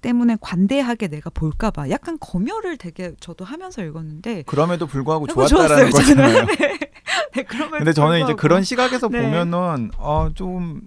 때문에 0.07 0.37
관대하게 0.41 1.09
내가 1.09 1.31
볼까 1.31 1.73
봐 1.73 1.91
약간 1.91 2.17
검열을 2.21 2.77
되게 2.77 3.13
저도 3.19 3.45
하면서 3.45 3.83
읽었는데 3.83 4.45
그럼에도 4.45 4.87
불구하고 4.87 5.27
아이고, 5.29 5.47
좋았다라는 5.49 5.91
거잖아요. 5.91 6.47
네, 7.35 7.43
그러면 7.43 7.79
근데 7.79 7.93
저는 7.93 8.19
이제 8.19 8.27
불구하고 8.27 8.37
그런 8.37 8.63
시각에서 8.63 9.09
네. 9.09 9.21
보면은 9.21 9.91
어, 9.99 10.31
좀 10.33 10.81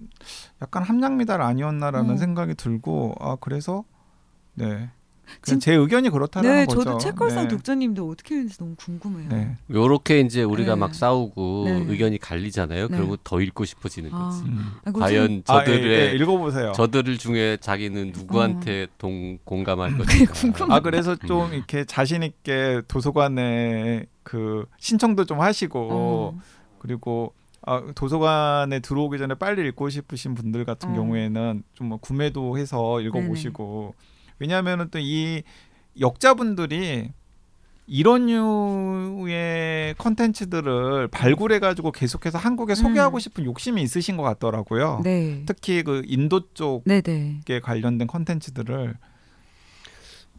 약간 0.62 0.82
함량미달 0.82 1.42
아니었나라는 1.42 2.14
어. 2.14 2.16
생각이 2.16 2.54
들고 2.54 3.14
아 3.20 3.36
그래서 3.38 3.84
네 4.54 4.88
제 5.60 5.74
의견이 5.74 6.10
그렇다는 6.10 6.50
네, 6.50 6.64
거죠. 6.66 6.84
저도 6.84 6.98
책걸상 6.98 7.44
네. 7.44 7.48
독자님도 7.48 8.08
어떻게 8.08 8.36
했는지 8.36 8.58
너무 8.58 8.74
궁금해요. 8.76 9.28
네. 9.28 9.56
요렇게 9.70 10.20
이제 10.20 10.42
우리가 10.42 10.74
네. 10.74 10.80
막 10.80 10.94
싸우고 10.94 11.64
네. 11.66 11.84
의견이 11.88 12.18
갈리잖아요. 12.18 12.88
네. 12.88 12.96
그러면 12.96 13.16
더 13.22 13.40
읽고 13.40 13.64
싶어지는 13.64 14.10
아. 14.12 14.30
거지. 14.30 14.42
음. 14.44 14.72
아이고, 14.84 15.00
과연 15.00 15.42
아, 15.46 15.60
예, 15.60 15.64
저들의 15.64 16.08
예, 16.12 16.16
읽어보세요. 16.16 16.72
저들을 16.72 17.18
중에 17.18 17.58
자기는 17.60 18.12
누구한테 18.12 18.86
동 18.98 19.38
공감할 19.44 19.96
것인가. 19.98 20.32
네, 20.32 20.40
궁금해. 20.40 20.74
아 20.74 20.80
그래서 20.80 21.16
좀 21.16 21.46
음. 21.46 21.54
이렇게 21.54 21.84
자신 21.84 22.22
있게 22.22 22.82
도서관에 22.88 24.06
그 24.22 24.64
신청도 24.78 25.24
좀 25.24 25.40
하시고 25.40 25.88
어. 25.90 26.40
그리고 26.78 27.34
아, 27.66 27.82
도서관에 27.94 28.80
들어오기 28.80 29.18
전에 29.18 29.34
빨리 29.34 29.68
읽고 29.68 29.90
싶으신 29.90 30.34
분들 30.34 30.64
같은 30.64 30.90
어. 30.90 30.94
경우에는 30.94 31.62
좀 31.74 31.90
뭐 31.90 31.98
구매도 31.98 32.56
해서 32.56 33.00
읽어보시고 33.00 33.94
왜냐하면은 34.40 34.88
또이 34.90 35.42
역자분들이 36.00 37.10
이런 37.86 38.26
류의 38.26 39.96
컨텐츠들을 39.98 41.08
발굴해가지고 41.08 41.90
계속해서 41.90 42.38
한국에 42.38 42.76
소개하고 42.76 43.18
싶은 43.18 43.44
욕심이 43.44 43.82
있으신 43.82 44.16
것 44.16 44.22
같더라고요. 44.22 45.00
네. 45.02 45.42
특히 45.44 45.82
그 45.82 46.02
인도 46.06 46.52
쪽에 46.54 47.02
네네. 47.02 47.40
관련된 47.62 48.06
컨텐츠들을 48.06 48.94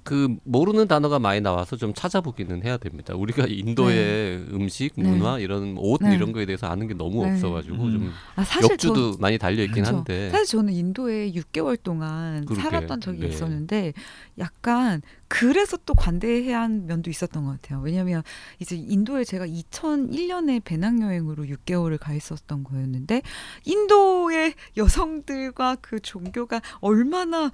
그 0.04 0.36
모르는 0.44 0.88
단어가 0.88 1.20
많이 1.20 1.42
나와서 1.42 1.76
좀 1.76 1.94
찾아보기는 1.94 2.64
해야 2.64 2.78
됩니다. 2.78 3.14
우리가 3.16 3.46
인도의 3.48 4.48
음식, 4.52 4.94
네. 4.96 5.08
문화 5.08 5.38
이런 5.38 5.76
옷 5.78 6.02
네. 6.02 6.16
이런 6.16 6.32
거에 6.32 6.46
대해서 6.46 6.68
아는 6.68 6.88
게 6.88 6.96
너무 6.96 7.24
네. 7.24 7.32
없어가지고 7.32 7.76
음. 7.76 8.12
좀아 8.36 8.44
사실 8.44 8.72
역주도 8.72 9.18
많이 9.20 9.38
달려 9.38 9.64
있긴 9.64 9.84
그쵸. 9.84 9.98
한데 9.98 10.30
사실 10.32 10.48
저는 10.48 10.74
인도에 10.74 11.32
6개월 11.34 11.82
동안 11.82 12.46
그러게. 12.46 12.62
살았던 12.62 13.02
적이 13.02 13.20
네. 13.20 13.28
있었는데 13.28 13.94
약간 14.40 15.02
그래서 15.28 15.78
또 15.86 15.94
관대해야 15.94 16.62
한 16.62 16.88
면도 16.88 17.10
있었던 17.10 17.46
것 17.46 17.62
같아요. 17.62 17.80
왜냐하면 17.82 18.24
이제 18.60 18.76
인도에 18.76 19.24
제가 19.24 19.46
2001년에 19.46 20.64
배낭여행으로 20.64 21.46
6개월을 21.46 22.00
가 22.00 22.14
있었던 22.14 22.64
거였는데 22.64 23.22
인도의 23.64 24.56
여성들과 24.78 25.78
그 25.80 26.00
종교가 26.00 26.62
얼마나 26.80 27.52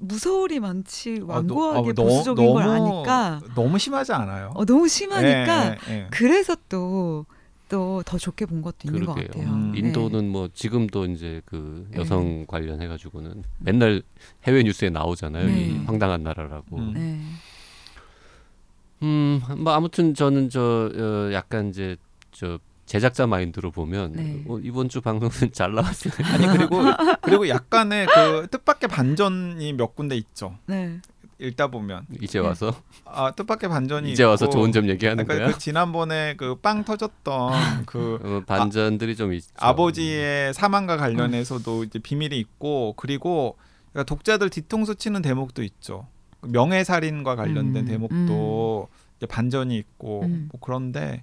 무서울이 0.00 0.60
많지 0.60 1.20
완고하게 1.20 1.90
아, 1.90 1.92
너- 1.94 2.02
보수적인 2.04 2.52
걸 2.54 2.64
너무- 2.64 2.96
아니까 2.98 3.40
너무 3.54 3.78
심하지 3.78 4.12
않아요? 4.12 4.50
어, 4.54 4.64
너무 4.64 4.88
심하니까 4.88 5.66
예, 5.66 5.76
예, 5.88 5.92
예. 5.94 6.06
그래서 6.10 6.56
또 6.68 7.26
또 7.68 8.02
더 8.04 8.18
좋게 8.18 8.46
본 8.46 8.62
것도 8.62 8.78
있는 8.86 9.04
것 9.06 9.14
그러게요. 9.14 9.30
같아요. 9.32 9.54
음. 9.54 9.70
네. 9.70 9.78
인도는 9.78 10.28
뭐 10.28 10.48
지금도 10.52 11.04
이제 11.06 11.40
그 11.44 11.86
네. 11.92 12.00
여성 12.00 12.44
관련해 12.48 12.88
가지고는 12.88 13.44
맨날 13.60 14.02
해외 14.42 14.64
뉴스에 14.64 14.90
나오잖아요. 14.90 15.46
네. 15.46 15.66
이 15.68 15.76
황당한 15.86 16.24
나라라고. 16.24 16.76
음. 16.78 16.92
네. 16.94 17.20
음, 19.02 19.40
뭐 19.58 19.72
아무튼 19.72 20.14
저는 20.14 20.50
저 20.50 20.90
어, 20.94 21.32
약간 21.32 21.68
이제 21.70 21.96
저 22.32 22.58
제작자 22.90 23.28
마인드로 23.28 23.70
보면 23.70 24.12
네. 24.16 24.44
어, 24.48 24.58
이번 24.58 24.88
주 24.88 25.00
방송은 25.00 25.30
잘 25.54 25.72
나왔어요. 25.74 26.12
아니 26.26 26.48
그리고 26.48 26.82
그리고 27.22 27.48
약간의 27.48 28.08
그 28.08 28.48
뜻밖의 28.50 28.88
반전이 28.88 29.74
몇 29.74 29.94
군데 29.94 30.16
있죠. 30.16 30.58
네. 30.66 30.98
읽다 31.38 31.68
보면 31.68 32.06
이제 32.20 32.40
네. 32.40 32.46
와서 32.48 32.74
아 33.04 33.30
뜻밖의 33.30 33.68
반전이 33.70 34.10
이제 34.10 34.24
와서 34.24 34.46
있고, 34.46 34.54
좋은 34.54 34.72
점 34.72 34.88
얘기하는 34.88 35.24
그러니까 35.24 35.46
거야. 35.46 35.54
그 35.54 35.60
지난번에 35.60 36.34
그 36.36 36.56
빵 36.60 36.82
터졌던 36.82 37.52
그 37.86 38.18
어, 38.24 38.42
반전들이 38.44 39.14
좀 39.14 39.32
있죠. 39.34 39.46
아버지의 39.54 40.52
사망과 40.52 40.96
관련해서도 40.96 41.84
이제 41.84 42.00
비밀이 42.00 42.36
있고 42.40 42.94
그리고 42.96 43.56
그러니까 43.92 44.12
독자들 44.12 44.50
뒤통수 44.50 44.96
치는 44.96 45.22
대목도 45.22 45.62
있죠. 45.62 46.08
그 46.40 46.48
명예살인과 46.48 47.36
관련된 47.36 47.84
음, 47.84 47.86
대목도 47.86 48.88
이제 48.88 48.99
반전이 49.26 49.76
있고 49.76 50.22
음. 50.22 50.48
뭐 50.50 50.60
그런데 50.60 51.22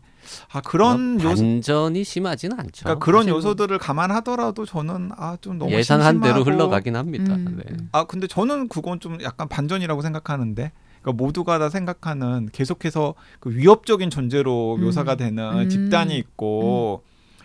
아 0.52 0.62
그런 0.62 1.18
뭐 1.18 1.32
요소 1.32 1.42
반전이 1.44 2.04
심하지는 2.04 2.60
않죠. 2.60 2.84
그러니까 2.84 3.04
그런 3.06 3.26
뭐 3.28 3.36
요소들을 3.36 3.78
감안하더라도 3.80 4.66
저는 4.66 5.12
아 5.16 5.38
좀 5.42 5.58
너무 5.58 5.72
예상한 5.72 6.20
대로 6.20 6.36
심심하고 6.38 6.52
흘러가긴 6.64 6.96
합니다. 6.96 7.36
음. 7.36 7.62
네. 7.66 7.78
아 7.92 8.04
근데 8.06 8.28
저는 8.28 8.68
그건 8.68 9.00
좀 9.00 9.18
약간 9.22 9.48
반전이라고 9.48 10.02
생각하는데 10.02 10.72
그러니까 11.02 11.24
모두가 11.24 11.60
다 11.60 11.70
생각하는 11.70 12.50
계속해서 12.52 13.16
그 13.40 13.52
위협적인 13.52 14.10
존재로 14.10 14.76
음. 14.76 14.82
묘사가 14.84 15.16
되는 15.16 15.60
음. 15.60 15.70
집단이 15.70 16.18
있고 16.18 17.04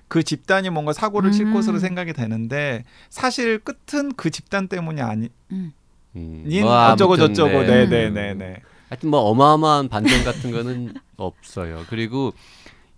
그 0.08 0.22
집단이 0.22 0.68
뭔가 0.70 0.92
사고를 0.92 1.32
칠 1.32 1.46
음. 1.46 1.54
것으로 1.54 1.78
생각이 1.78 2.12
되는데 2.12 2.84
사실 3.08 3.58
끝은 3.58 4.12
그 4.16 4.30
집단 4.30 4.68
때문이 4.68 5.00
아닌 5.00 5.28
음, 5.52 5.72
뭐뭐 6.14 6.92
어쩌고 6.92 7.16
저쩌고 7.16 7.62
네. 7.62 7.86
네네네네 7.86 8.56
하여튼 8.92 9.08
뭐 9.08 9.20
어마어마한 9.20 9.88
반전 9.88 10.22
같은 10.22 10.50
거는 10.50 10.92
없어요. 11.16 11.86
그리고 11.88 12.34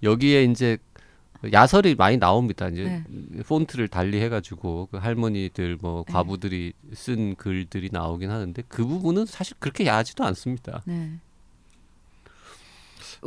여기에 0.03 0.43
이제 0.43 0.77
야설이 1.53 1.95
많이 1.95 2.17
나옵니다. 2.17 2.69
이제 2.69 3.05
폰트를 3.47 3.87
달리 3.87 4.21
해가지고 4.21 4.89
그 4.91 4.97
할머니들 4.97 5.79
뭐 5.81 6.03
네. 6.05 6.13
과부들이 6.13 6.73
쓴 6.95 7.37
글들이 7.37 7.91
나오긴 7.93 8.31
하는데 8.31 8.61
그 8.67 8.85
부분은 8.85 9.27
사실 9.27 9.57
그렇게 9.61 9.87
야하지도 9.87 10.25
않습니다. 10.25 10.83
네. 10.85 11.13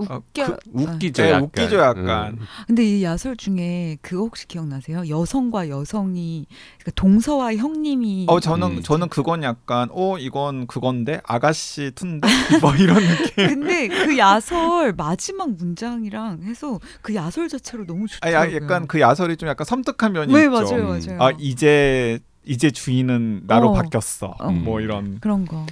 아, 0.09 0.15
웃겨. 0.15 0.45
그- 0.45 0.57
웃기죠, 0.73 1.23
네, 1.23 1.29
약간. 1.31 1.43
웃기죠, 1.43 1.77
약간. 1.77 2.33
음. 2.33 2.39
근데 2.67 2.83
이 2.83 3.03
야설 3.03 3.35
중에 3.37 3.97
그거 4.01 4.23
혹시 4.23 4.47
기억나세요? 4.47 5.07
여성과 5.07 5.69
여성이 5.69 6.45
그러니까 6.79 6.91
동서와 6.95 7.55
형님이 7.55 8.25
어 8.29 8.39
저는 8.39 8.77
음. 8.77 8.83
저는 8.83 9.09
그건 9.09 9.43
약간 9.43 9.89
어 9.91 10.17
이건 10.17 10.67
그건데 10.67 11.21
아가씨 11.25 11.91
툰데 11.95 12.27
뭐 12.61 12.75
이런 12.75 12.97
느낌 13.03 13.47
근데 13.47 13.87
그 13.87 14.17
야설 14.17 14.93
마지막 14.93 15.51
문장이랑 15.51 16.43
해서 16.43 16.79
그 17.01 17.15
야설 17.15 17.47
자체로 17.49 17.85
너무 17.85 18.05
아 18.21 18.29
좋더라고요. 18.29 18.55
약간 18.55 18.87
그 18.87 18.99
야설이 18.99 19.37
좀 19.37 19.49
약간 19.49 19.65
섬뜩한 19.65 20.13
면이 20.13 20.33
네 20.33 20.39
있죠 20.45 20.51
맞아요 20.51 20.91
음. 20.91 20.99
맞아요. 21.05 21.17
아 21.21 21.31
이제 21.39 22.19
이제 22.45 22.71
주인은 22.71 23.41
나로 23.47 23.69
어. 23.69 23.73
바뀌었어 23.73 24.35
어. 24.39 24.51
뭐 24.51 24.79
이런 24.81 25.19
그런 25.19 25.45
거. 25.45 25.65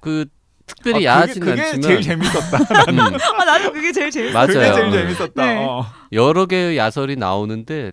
그 0.00 0.26
특별히 0.68 1.08
아, 1.08 1.22
그게, 1.22 1.28
야하진 1.32 1.40
그게 1.42 1.62
않지만 1.62 1.80
제일 1.82 2.02
재밌었다 2.02 2.58
음, 2.90 3.00
아 3.00 3.44
나도 3.44 3.72
그게 3.72 3.90
제일 3.92 4.10
재밌어. 4.10 4.32
맞아요. 4.32 4.46
그게 4.46 4.72
제일 4.72 4.90
네. 4.90 4.98
재밌었다 5.02 5.44
네. 5.46 5.64
어. 5.64 5.86
여러 6.12 6.46
개의 6.46 6.76
야설이 6.76 7.16
나오는데 7.16 7.92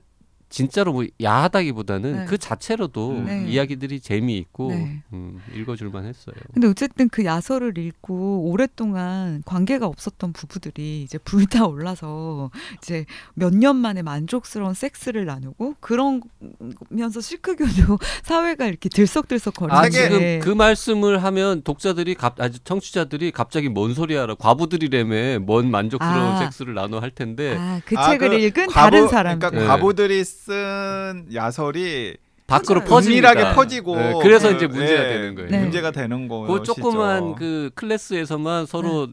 진짜로 0.55 0.93
뭐 0.93 1.05
야하다기보다는 1.21 2.11
네. 2.19 2.25
그 2.25 2.37
자체로도 2.37 3.23
네. 3.25 3.45
이야기들이 3.49 3.99
재미있고 3.99 4.69
네. 4.69 5.03
음, 5.11 5.41
읽어줄만 5.53 6.05
했어요. 6.05 6.35
근데 6.53 6.67
어쨌든 6.67 7.09
그 7.09 7.25
야설을 7.25 7.77
읽고 7.77 8.49
오랫동안 8.49 9.43
관계가 9.45 9.85
없었던 9.85 10.31
부부들이 10.33 11.01
이제 11.01 11.17
불타 11.17 11.65
올라서 11.65 12.51
이제 12.77 13.05
몇 13.33 13.53
년 13.55 13.75
만에 13.77 14.01
만족스러운 14.01 14.73
섹스를 14.73 15.25
나누고 15.25 15.75
그러면서 15.79 17.21
시크교도 17.21 17.97
사회가 18.23 18.65
이렇게 18.67 18.89
들썩들썩 18.89 19.55
아 19.63 19.67
거리는데 19.89 20.39
지금 20.39 20.39
그 20.41 20.49
말씀을 20.55 21.23
하면 21.23 21.61
독자들이 21.63 22.15
갑 22.15 22.39
아주 22.39 22.59
청취자들이 22.59 23.31
갑자기 23.31 23.69
뭔 23.69 23.93
소리야라 23.93 24.35
과부들이라며 24.35 25.39
뭔 25.39 25.69
만족스러운 25.71 26.17
아. 26.35 26.39
섹스를 26.39 26.73
나눠 26.73 26.99
할 26.99 27.11
텐데 27.11 27.55
아, 27.57 27.79
그 27.85 27.97
아, 27.97 28.09
책을 28.11 28.29
그 28.29 28.35
읽은 28.35 28.67
과부- 28.67 28.73
다른 28.73 29.07
사람. 29.07 29.39
그러니까 29.39 29.61
네. 29.61 29.67
과부들이 29.67 30.19
쓴 30.45 31.27
야설이 31.33 32.17
밖으로. 32.45 32.81
은밀하게 32.81 33.55
퍼지고 33.55 33.95
네, 33.95 34.13
그래서 34.21 34.49
그, 34.49 34.55
이제 34.55 34.67
문제가 34.67 35.03
예, 35.03 35.13
되는 35.13 35.35
거예요. 35.35 35.49
네. 35.49 35.59
문제가 35.61 35.91
되는 35.91 36.27
거죠. 36.27 36.53
그 36.53 36.63
조그만 36.63 37.33
그 37.33 37.71
클래스에서만 37.73 38.67
서로 38.67 39.07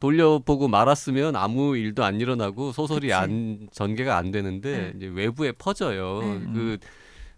돌려보고 0.00 0.68
말았으면 0.68 1.36
아무 1.36 1.76
일도 1.76 2.04
안 2.04 2.20
일어나고 2.20 2.72
소설이 2.72 3.08
그치. 3.08 3.12
안 3.12 3.68
전개가 3.72 4.16
안 4.16 4.30
되는데 4.30 4.76
네. 4.78 4.92
이제 4.96 5.06
외부에 5.12 5.52
퍼져요. 5.52 6.20
네. 6.22 6.40
그, 6.54 6.78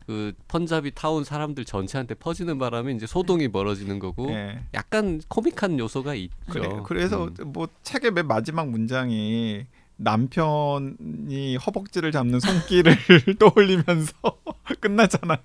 그 0.07 0.33
펀잡이 0.47 0.93
타운 0.95 1.25
사람들 1.25 1.65
전체한테 1.65 2.15
퍼지는 2.15 2.59
바람에 2.59 2.93
이제 2.93 3.07
소동이 3.07 3.49
벌어지는 3.49 3.99
거고 3.99 4.31
예. 4.31 4.61
약간 4.75 5.21
코믹한 5.27 5.79
요소가 5.81 6.15
있죠. 6.15 6.35
그래, 6.49 6.69
그래서 6.85 7.25
음. 7.25 7.53
뭐 7.53 7.69
책의 7.83 8.13
맨 8.13 8.29
마지막 8.29 8.69
문장이 8.69 9.67
남편이 10.03 11.57
허벅지를 11.65 12.13
잡는 12.13 12.41
손길을 12.41 12.97
떠올리면서 13.39 14.13
끝나잖아요. 14.81 15.39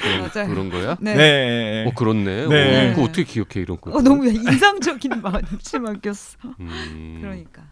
그런, 0.00 0.20
맞아요. 0.20 0.48
그런 0.48 0.70
거야? 0.70 0.96
네. 1.00 1.14
네. 1.14 1.84
어 1.86 1.92
그렇네. 1.94 2.46
네. 2.48 2.86
어, 2.86 2.94
그거 2.94 3.02
어떻게 3.04 3.24
기억해 3.24 3.60
이런 3.60 3.78
거? 3.80 3.90
어, 3.90 4.00
너무 4.00 4.26
인상적인 4.26 5.20
마지막이었어. 5.22 6.38
음. 6.60 7.18
그러니까. 7.20 7.62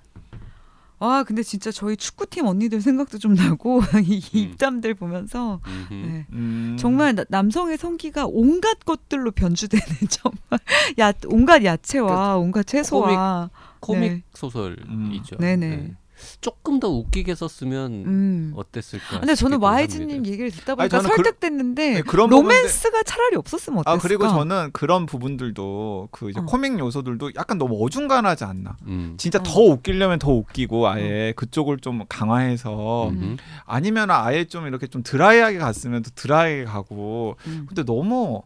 아 1.01 1.25
근데 1.27 1.43
진짜 1.43 1.71
저희 1.71 1.97
축구팀 1.97 2.47
언니들 2.47 2.81
생각도 2.81 3.19
좀 3.19 3.35
나고 3.35 3.83
이 4.05 4.21
음. 4.35 4.39
입담들 4.39 4.95
보면서. 4.95 5.61
네. 5.91 6.27
음. 6.33 6.77
정말 6.79 7.15
나- 7.15 7.25
남성의 7.29 7.79
성기가 7.79 8.27
온갖 8.29 8.79
것들로 8.85 9.31
변주되는 9.33 9.85
정말 10.09 10.61
야 11.01 11.13
온갖 11.27 11.65
야채와 11.65 12.37
온갖 12.37 12.67
채소와 12.67 13.51
코믹 13.85 14.13
네. 14.13 14.23
소설이죠. 14.35 15.37
네네. 15.39 15.69
네. 15.69 15.95
조금 16.41 16.79
더 16.79 16.89
웃기게 16.91 17.35
썼으면 17.35 17.93
음. 18.07 18.53
어땠을까? 18.55 19.19
근데 19.19 19.35
저는 19.35 19.59
와이즈님. 19.61 20.25
얘기를 20.25 20.49
듣다 20.53 20.75
아니, 20.79 20.89
보니까 20.89 21.01
그- 21.01 21.09
설득됐는데 21.09 21.95
네, 21.95 22.03
그런 22.03 22.31
로맨스가 22.31 23.03
차라리 23.03 23.35
없었으면 23.35 23.81
어땠을까? 23.81 23.91
아 23.93 23.99
그리고 24.01 24.29
저는 24.29 24.71
그런 24.73 25.07
부분들도 25.07 26.09
그 26.13 26.31
이제 26.31 26.39
어. 26.39 26.45
코믹 26.45 26.79
요소들도 26.79 27.33
약간 27.35 27.59
너무 27.59 27.85
어중간하지 27.85 28.45
않나. 28.45 28.77
음. 28.87 29.17
진짜 29.19 29.41
어. 29.41 29.43
더 29.43 29.61
웃기려면 29.61 30.21
더 30.21 30.31
웃기고 30.33 30.87
아예 30.87 31.33
그쪽을 31.37 31.79
좀 31.81 32.05
강화해서 32.09 33.09
음. 33.09 33.37
아니면 33.67 34.11
아예 34.13 34.45
좀 34.45 34.69
이렇게 34.69 34.87
좀 34.87 35.03
드라이하게 35.03 35.59
갔으면 35.59 36.03
또 36.03 36.11
드라이하게 36.15 36.65
가고 36.65 37.37
음. 37.49 37.65
근데 37.69 37.83
너무 37.85 38.43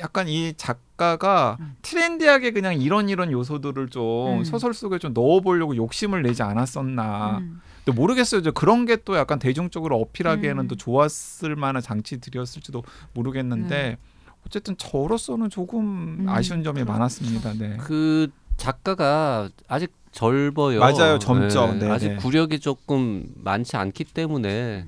약간 0.00 0.26
이 0.28 0.54
작 0.56 0.80
가가 1.02 1.56
음. 1.60 1.74
트렌디하게 1.82 2.52
그냥 2.52 2.80
이런 2.80 3.08
이런 3.08 3.32
요소들을 3.32 3.88
좀 3.88 4.38
음. 4.38 4.44
소설 4.44 4.72
속에 4.72 4.98
좀 4.98 5.12
넣어보려고 5.12 5.74
욕심을 5.76 6.22
내지 6.22 6.42
않았었나. 6.42 7.38
음. 7.38 7.60
근데 7.84 8.00
모르겠어요. 8.00 8.42
그런 8.52 8.86
게 8.86 8.96
또 9.04 9.16
약간 9.16 9.38
대중적으로 9.40 9.98
어필하기에는 10.00 10.64
음. 10.64 10.68
또 10.68 10.76
좋았을 10.76 11.56
만한 11.56 11.82
장치들이었을지도 11.82 12.84
모르겠는데 13.14 13.98
어쨌든 14.46 14.76
저로서는 14.76 15.50
조금 15.50 16.20
음, 16.20 16.26
아쉬운 16.28 16.62
점이 16.62 16.80
그렇죠. 16.80 16.92
많았습니다. 16.92 17.52
네. 17.54 17.76
그 17.80 18.28
작가가 18.56 19.48
아직 19.66 19.92
젊어요. 20.12 20.78
맞아요, 20.78 21.18
젊죠. 21.18 21.74
네, 21.74 21.88
아직 21.90 22.08
네. 22.10 22.16
구력이 22.16 22.60
조금 22.60 23.26
많지 23.36 23.76
않기 23.76 24.04
때문에 24.04 24.86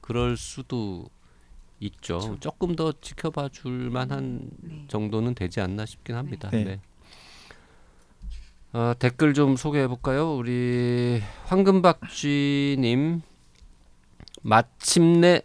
그럴 0.00 0.36
수도 0.36 1.06
있죠. 1.80 2.36
조금 2.40 2.76
더 2.76 2.92
지켜봐 2.92 3.48
줄 3.50 3.90
만한 3.90 4.48
네. 4.62 4.84
정도는 4.88 5.34
되지 5.34 5.60
않나 5.60 5.84
싶긴 5.86 6.16
합니다. 6.16 6.48
네. 6.50 6.64
네. 6.64 6.80
어, 8.72 8.92
댓글 8.98 9.34
좀 9.34 9.56
소개해 9.56 9.86
볼까요? 9.86 10.34
우리 10.34 11.22
황금박쥐님 11.44 13.22
마침내 14.42 15.42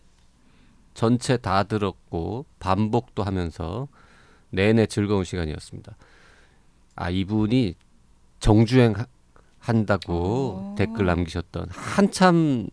전체 0.94 1.38
다 1.38 1.64
들었고 1.64 2.46
반복도 2.60 3.24
하면서 3.24 3.88
내내 4.50 4.88
즐거운 4.88 5.24
시간이었습니다. 5.24 5.96
아 6.96 7.10
이분이 7.10 7.76
정주행 8.40 8.94
하- 8.98 9.06
한다고 9.60 10.14
어. 10.72 10.76
댓글 10.78 11.06
남기셨던 11.06 11.68
한참 11.70 12.68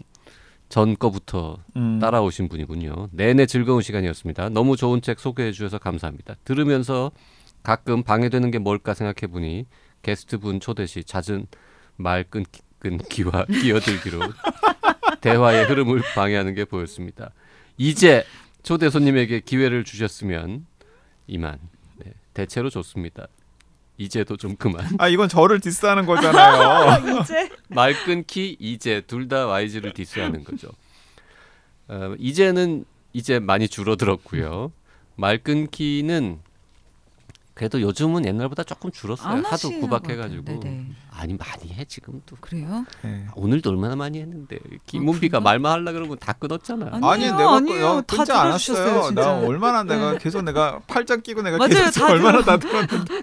전 0.68 0.96
거부터 0.96 1.58
음. 1.76 1.98
따라오신 2.00 2.48
분이군요. 2.48 3.08
내내 3.12 3.46
즐거운 3.46 3.82
시간이었습니다. 3.82 4.48
너무 4.50 4.76
좋은 4.76 5.00
책 5.00 5.20
소개해 5.20 5.52
주셔서 5.52 5.78
감사합니다. 5.78 6.34
들으면서 6.44 7.12
가끔 7.62 8.02
방해되는 8.02 8.50
게 8.50 8.58
뭘까 8.58 8.94
생각해 8.94 9.30
보니 9.32 9.66
게스트 10.02 10.38
분 10.38 10.60
초대 10.60 10.86
시 10.86 11.04
잦은 11.04 11.46
말 11.96 12.24
끊기, 12.24 12.60
끊기와 12.78 13.44
끼어들기로 13.50 14.20
대화의 15.20 15.64
흐름을 15.66 16.02
방해하는 16.14 16.54
게 16.54 16.64
보였습니다. 16.64 17.30
이제 17.76 18.24
초대 18.62 18.90
손님에게 18.90 19.40
기회를 19.40 19.84
주셨으면 19.84 20.66
이만 21.26 21.58
네, 21.96 22.12
대체로 22.34 22.70
좋습니다. 22.70 23.26
이제도 23.98 24.36
좀 24.36 24.56
그만. 24.56 24.84
아 24.98 25.08
이건 25.08 25.28
저를 25.28 25.60
디스하는 25.60 26.04
거잖아요. 26.06 27.20
이제 27.22 27.48
말 27.68 27.94
끊기 28.04 28.56
이제 28.60 29.02
둘 29.06 29.28
다 29.28 29.46
YG를 29.46 29.92
디스하는 29.92 30.44
거죠. 30.44 30.68
어, 31.88 32.14
이제는 32.18 32.84
이제 33.12 33.38
많이 33.38 33.68
줄어들었고요. 33.68 34.72
말 35.16 35.38
끊기는 35.38 36.40
그래도 37.54 37.80
요즘은 37.80 38.26
옛날보다 38.26 38.64
조금 38.64 38.90
줄었어요. 38.92 39.28
안 39.32 39.44
하도 39.46 39.70
구박해가지고. 39.80 40.42
네네. 40.44 40.88
아니 41.10 41.34
많이 41.34 41.72
해 41.72 41.86
지금도. 41.86 42.36
그래요? 42.42 42.84
네. 43.02 43.24
오늘도 43.34 43.70
얼마나 43.70 43.96
많이 43.96 44.20
했는데 44.20 44.58
김문비가 44.84 45.38
그래요? 45.38 45.40
말만 45.44 45.72
하려 45.72 45.92
그러면 45.92 46.18
다 46.18 46.34
끊었잖아. 46.34 46.90
아니요, 46.92 47.06
아니 47.08 47.22
내가 47.24 47.56
아니에요. 47.56 48.02
그- 48.06 48.06
다 48.08 48.16
끊지 48.18 48.32
않았어요. 48.32 49.10
나 49.12 49.38
얼마나 49.38 49.82
내가 49.84 50.18
계속 50.18 50.42
내가 50.42 50.80
팔짱 50.86 51.22
끼고 51.22 51.40
내가 51.40 51.56
맞아요, 51.56 51.70
계속 51.70 52.00
다 52.00 52.12
얼마나 52.12 52.42
다 52.42 52.58
들었는데. 52.58 53.22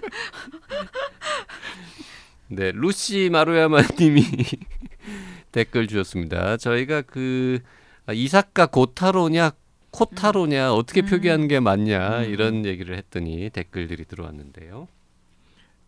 네, 2.54 2.70
루시 2.72 3.30
마루야마님이 3.30 4.22
댓글 5.50 5.88
주셨습니다. 5.88 6.56
저희가 6.56 7.02
그 7.02 7.60
아, 8.06 8.12
이사카 8.12 8.66
고타로냐 8.66 9.52
코타로냐 9.90 10.72
어떻게 10.72 11.02
음. 11.02 11.06
표기하는 11.06 11.48
게 11.48 11.60
맞냐 11.60 12.20
음. 12.20 12.24
이런 12.24 12.64
얘기를 12.64 12.96
했더니 12.96 13.50
댓글들이 13.50 14.04
들어왔는데요. 14.04 14.88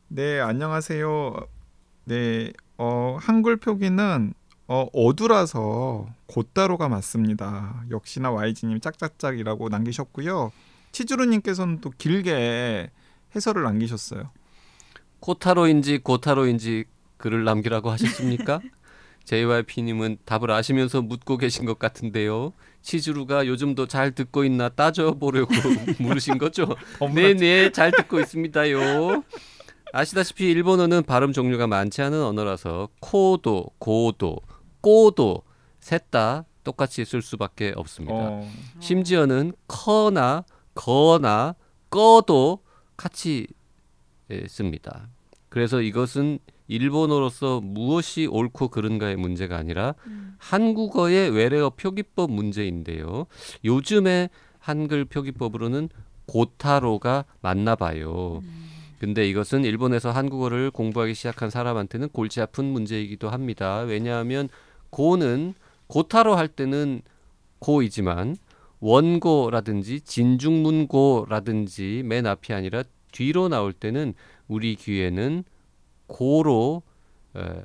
네 0.09 0.40
안녕하세요. 0.40 1.46
네 2.05 2.52
어, 2.79 3.16
한글 3.20 3.57
표기는 3.57 4.35
어, 4.68 4.87
어두라서 4.92 6.09
곧다로가 6.26 6.88
맞습니다. 6.88 7.85
역시나 7.90 8.33
YG님 8.33 8.81
짝짝짝이라고 8.81 9.68
남기셨고요. 9.68 10.50
치주루님께서는 10.92 11.81
또 11.81 11.90
길게 11.90 12.90
해설을 13.35 13.62
남기셨어요. 13.62 14.31
코타로인지 15.26 15.98
고타로인지 15.98 16.84
글을 17.16 17.42
남기라고 17.42 17.90
하셨습니까? 17.90 18.60
JYP님은 19.24 20.18
답을 20.24 20.52
아시면서 20.52 21.02
묻고 21.02 21.36
계신 21.36 21.64
것 21.64 21.80
같은데요. 21.80 22.52
치즈루가 22.82 23.48
요즘도 23.48 23.88
잘 23.88 24.12
듣고 24.12 24.44
있나 24.44 24.68
따져보려고 24.68 25.52
물으신 25.98 26.38
거죠? 26.38 26.76
네네 27.12 27.72
잘 27.72 27.90
듣고 27.90 28.20
있습니다요. 28.20 29.24
아시다시피 29.92 30.48
일본어는 30.48 31.02
발음 31.02 31.32
종류가 31.32 31.66
많지 31.66 32.02
않은 32.02 32.22
언어라서 32.22 32.88
코도, 33.00 33.70
고도, 33.78 34.38
꼬도 34.80 35.42
셋 35.80 36.12
다 36.12 36.44
똑같이 36.62 37.04
쓸 37.04 37.20
수밖에 37.20 37.72
없습니다. 37.74 38.14
어, 38.14 38.48
심지어는 38.78 39.54
커나 39.66 40.44
거나 40.76 41.56
꺼도 41.90 42.60
같이 42.96 43.48
예, 44.30 44.46
씁니다. 44.48 45.08
그래서 45.57 45.81
이것은 45.81 46.38
일본어로서 46.69 47.62
무엇이 47.62 48.27
옳고 48.27 48.69
그른가의 48.69 49.16
문제가 49.16 49.57
아니라 49.57 49.95
한국어의 50.37 51.31
외래어 51.31 51.71
표기법 51.71 52.31
문제인데요. 52.31 53.25
요즘의 53.64 54.29
한글 54.59 55.07
표기법으로는 55.07 55.88
고타로가 56.27 57.25
맞나 57.40 57.75
봐요. 57.75 58.42
근데 58.99 59.27
이것은 59.27 59.64
일본에서 59.64 60.11
한국어를 60.11 60.71
공부하기 60.71 61.14
시작한 61.14 61.49
사람한테는 61.49 62.11
골치 62.11 62.42
아픈 62.42 62.66
문제이기도 62.66 63.31
합니다. 63.31 63.79
왜냐하면 63.79 64.51
고는 64.90 65.55
고타로 65.87 66.37
할 66.37 66.49
때는 66.49 67.01
고이지만 67.61 68.37
원고라든지 68.81 70.03
진중문고라든지 70.03 72.03
맨 72.05 72.27
앞이 72.27 72.53
아니라 72.53 72.83
뒤로 73.11 73.49
나올 73.49 73.73
때는 73.73 74.12
우리 74.48 74.76
귀에는 74.76 75.44
고로 76.06 76.82
에, 77.37 77.62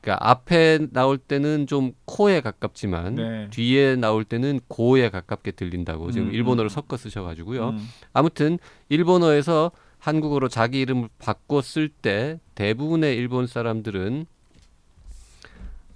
그러니까 0.00 0.30
앞에 0.30 0.78
나올 0.92 1.18
때는 1.18 1.66
좀 1.66 1.92
코에 2.04 2.40
가깝지만 2.40 3.14
네. 3.16 3.50
뒤에 3.50 3.96
나올 3.96 4.24
때는 4.24 4.60
고에 4.68 5.10
가깝게 5.10 5.52
들린다고 5.52 6.12
지금 6.12 6.28
음, 6.28 6.32
일본어를 6.32 6.66
음. 6.66 6.70
섞어 6.70 6.96
쓰셔가지고요. 6.96 7.70
음. 7.70 7.88
아무튼 8.12 8.58
일본어에서 8.88 9.72
한국어로 9.98 10.48
자기 10.48 10.80
이름을 10.80 11.08
바꿔 11.18 11.60
쓸 11.60 11.88
때 11.88 12.38
대부분의 12.54 13.16
일본 13.16 13.46
사람들은 13.46 14.26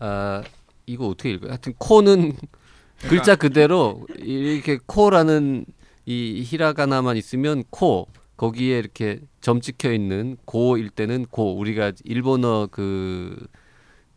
아 0.01 0.43
이거 0.87 1.07
어떻게 1.07 1.31
읽어요? 1.31 1.51
하여튼 1.51 1.75
코는 1.79 2.33
글자 3.09 3.37
그대로 3.37 4.07
이렇게 4.19 4.79
코라는 4.85 5.65
이 6.07 6.43
히라가나만 6.45 7.17
있으면 7.17 7.63
코 7.71 8.09
거기에 8.43 8.77
이렇게 8.77 9.21
점 9.41 9.61
찍혀 9.61 9.93
있는 9.93 10.37
고일 10.45 10.91
때는 10.91 11.27
고 11.27 11.57
우리가 11.57 11.93
일본어 12.03 12.67
그 12.69 13.47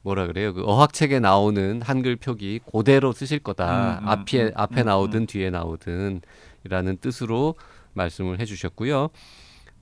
뭐라 0.02 0.26
그래요? 0.26 0.52
그 0.52 0.64
어학책에 0.66 1.20
나오는 1.20 1.80
한글 1.84 2.16
표기 2.16 2.60
그대로 2.72 3.12
쓰실 3.12 3.38
거다. 3.38 4.00
음, 4.00 4.04
음, 4.04 4.10
앞에 4.10 4.44
음, 4.46 4.52
앞에 4.56 4.82
음, 4.82 4.86
나오든 4.88 5.28
뒤에 5.28 5.52
나오든이라는 5.52 6.98
뜻으로 7.02 7.54
말씀을 7.94 8.40
해주셨고요. 8.40 9.10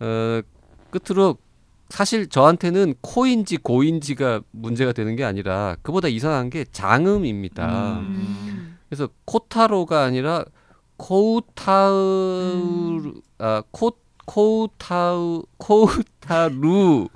어, 0.02 0.42
끝으로 0.90 1.38
사실 1.88 2.28
저한테는 2.28 2.96
코인지 3.00 3.58
고인지가 3.58 4.42
문제가 4.52 4.92
되는 4.92 5.16
게 5.16 5.24
아니라 5.24 5.78
그보다 5.84 6.10
이상한 6.10 6.50
게 6.50 6.66
장음입니다. 6.66 8.00
음. 8.00 8.78
그래서 8.90 9.08
코타로가 9.24 10.04
아니라 10.04 10.44
코우타우 10.98 11.94
아 13.38 13.64
코, 13.72 14.03
코우타우 14.26 15.44
코우타루라고 15.58 17.10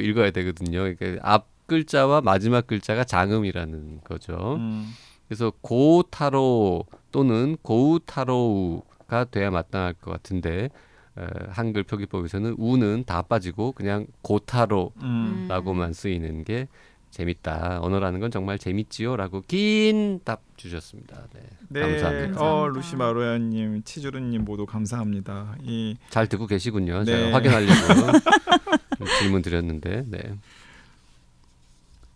읽어야 0.00 0.30
되거든요. 0.30 0.80
그러니까 0.80 1.18
앞 1.22 1.46
글자와 1.66 2.20
마지막 2.20 2.66
글자가 2.66 3.04
장음이라는 3.04 4.00
거죠. 4.04 4.56
음. 4.56 4.92
그래서 5.26 5.52
고타로 5.62 6.84
또는 7.10 7.56
고우타로우가 7.62 9.24
돼야 9.30 9.50
마땅할 9.50 9.94
것 9.94 10.10
같은데 10.10 10.68
어, 11.16 11.26
한글 11.48 11.84
표기법에서는 11.84 12.56
우는 12.58 13.04
다 13.06 13.22
빠지고 13.22 13.72
그냥 13.72 14.06
고타로라고만 14.22 15.88
음. 15.88 15.92
쓰이는 15.92 16.44
게 16.44 16.68
재밌다. 17.14 17.78
언어라는 17.80 18.18
건 18.18 18.30
정말 18.32 18.58
재밌지요라고 18.58 19.42
긴 19.46 20.18
답 20.24 20.42
주셨습니다. 20.56 21.22
네, 21.32 21.40
네, 21.68 21.80
감사합니다. 21.80 22.40
어 22.40 22.44
감사합니다. 22.44 22.76
루시 22.76 22.96
마루야님, 22.96 23.82
치주루님 23.84 24.44
모두 24.44 24.66
감사합니다. 24.66 25.54
이 25.62 25.96
잘 26.10 26.26
듣고 26.28 26.46
계시군요. 26.48 27.04
네. 27.04 27.04
제가 27.04 27.36
확인하려고 27.36 27.72
좀 28.98 29.06
질문 29.20 29.42
드렸는데, 29.42 30.04
네. 30.08 30.34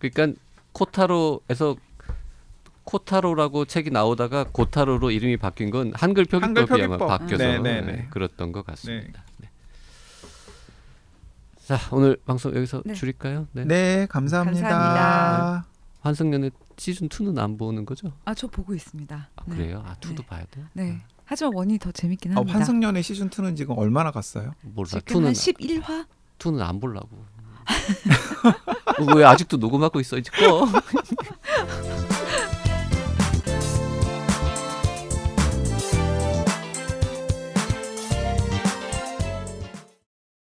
그러니까 0.00 0.38
코타로에서 0.72 1.76
코타로라고 2.84 3.66
책이 3.66 3.90
나오다가 3.90 4.44
고타로로 4.50 5.10
이름이 5.12 5.36
바뀐 5.36 5.70
건 5.70 5.92
한글 5.94 6.26
한글 6.30 6.64
표기법이 6.66 6.82
아마 6.82 6.96
표기법. 6.96 7.08
바뀌어서 7.20 7.44
네, 7.44 7.58
네, 7.58 7.80
네, 7.82 7.92
네. 7.92 8.06
그랬던 8.10 8.50
것 8.52 8.64
같습니다. 8.66 9.22
네. 11.68 11.76
자 11.76 11.78
오늘 11.94 12.16
방송 12.24 12.54
여기서 12.54 12.82
네. 12.86 12.94
줄일까요? 12.94 13.46
네. 13.52 13.64
네, 13.64 14.06
감사합니다. 14.08 14.68
감사합니다. 14.68 15.66
환승연의 16.00 16.50
시즌 16.78 17.08
2는 17.08 17.38
안 17.38 17.56
보는 17.58 17.84
거죠? 17.84 18.12
아 18.24 18.34
저 18.34 18.46
보고 18.46 18.74
있습니다. 18.74 19.28
아, 19.36 19.42
네. 19.46 19.56
그래요? 19.56 19.82
아 19.86 19.94
2도 20.00 20.16
네. 20.18 20.26
봐야 20.26 20.44
돼? 20.50 20.62
네. 20.72 20.98
하지만 21.24 21.52
원이 21.54 21.78
더 21.78 21.92
재밌긴 21.92 22.32
어, 22.32 22.36
합니다. 22.40 22.58
환승연의 22.58 23.02
시즌 23.02 23.28
2는 23.28 23.56
지금 23.56 23.76
얼마나 23.76 24.10
갔어요? 24.10 24.54
몰라. 24.62 24.88
지금 24.88 25.26
한 25.26 25.32
2는 25.32 25.82
11화? 25.82 26.06
2는 26.38 26.60
안 26.60 26.80
보려고. 26.80 27.08
왜 29.14 29.24
아직도 29.24 29.58
녹음하고 29.58 30.00
있어 30.00 30.16
이제 30.16 30.30
꺼. 30.30 30.64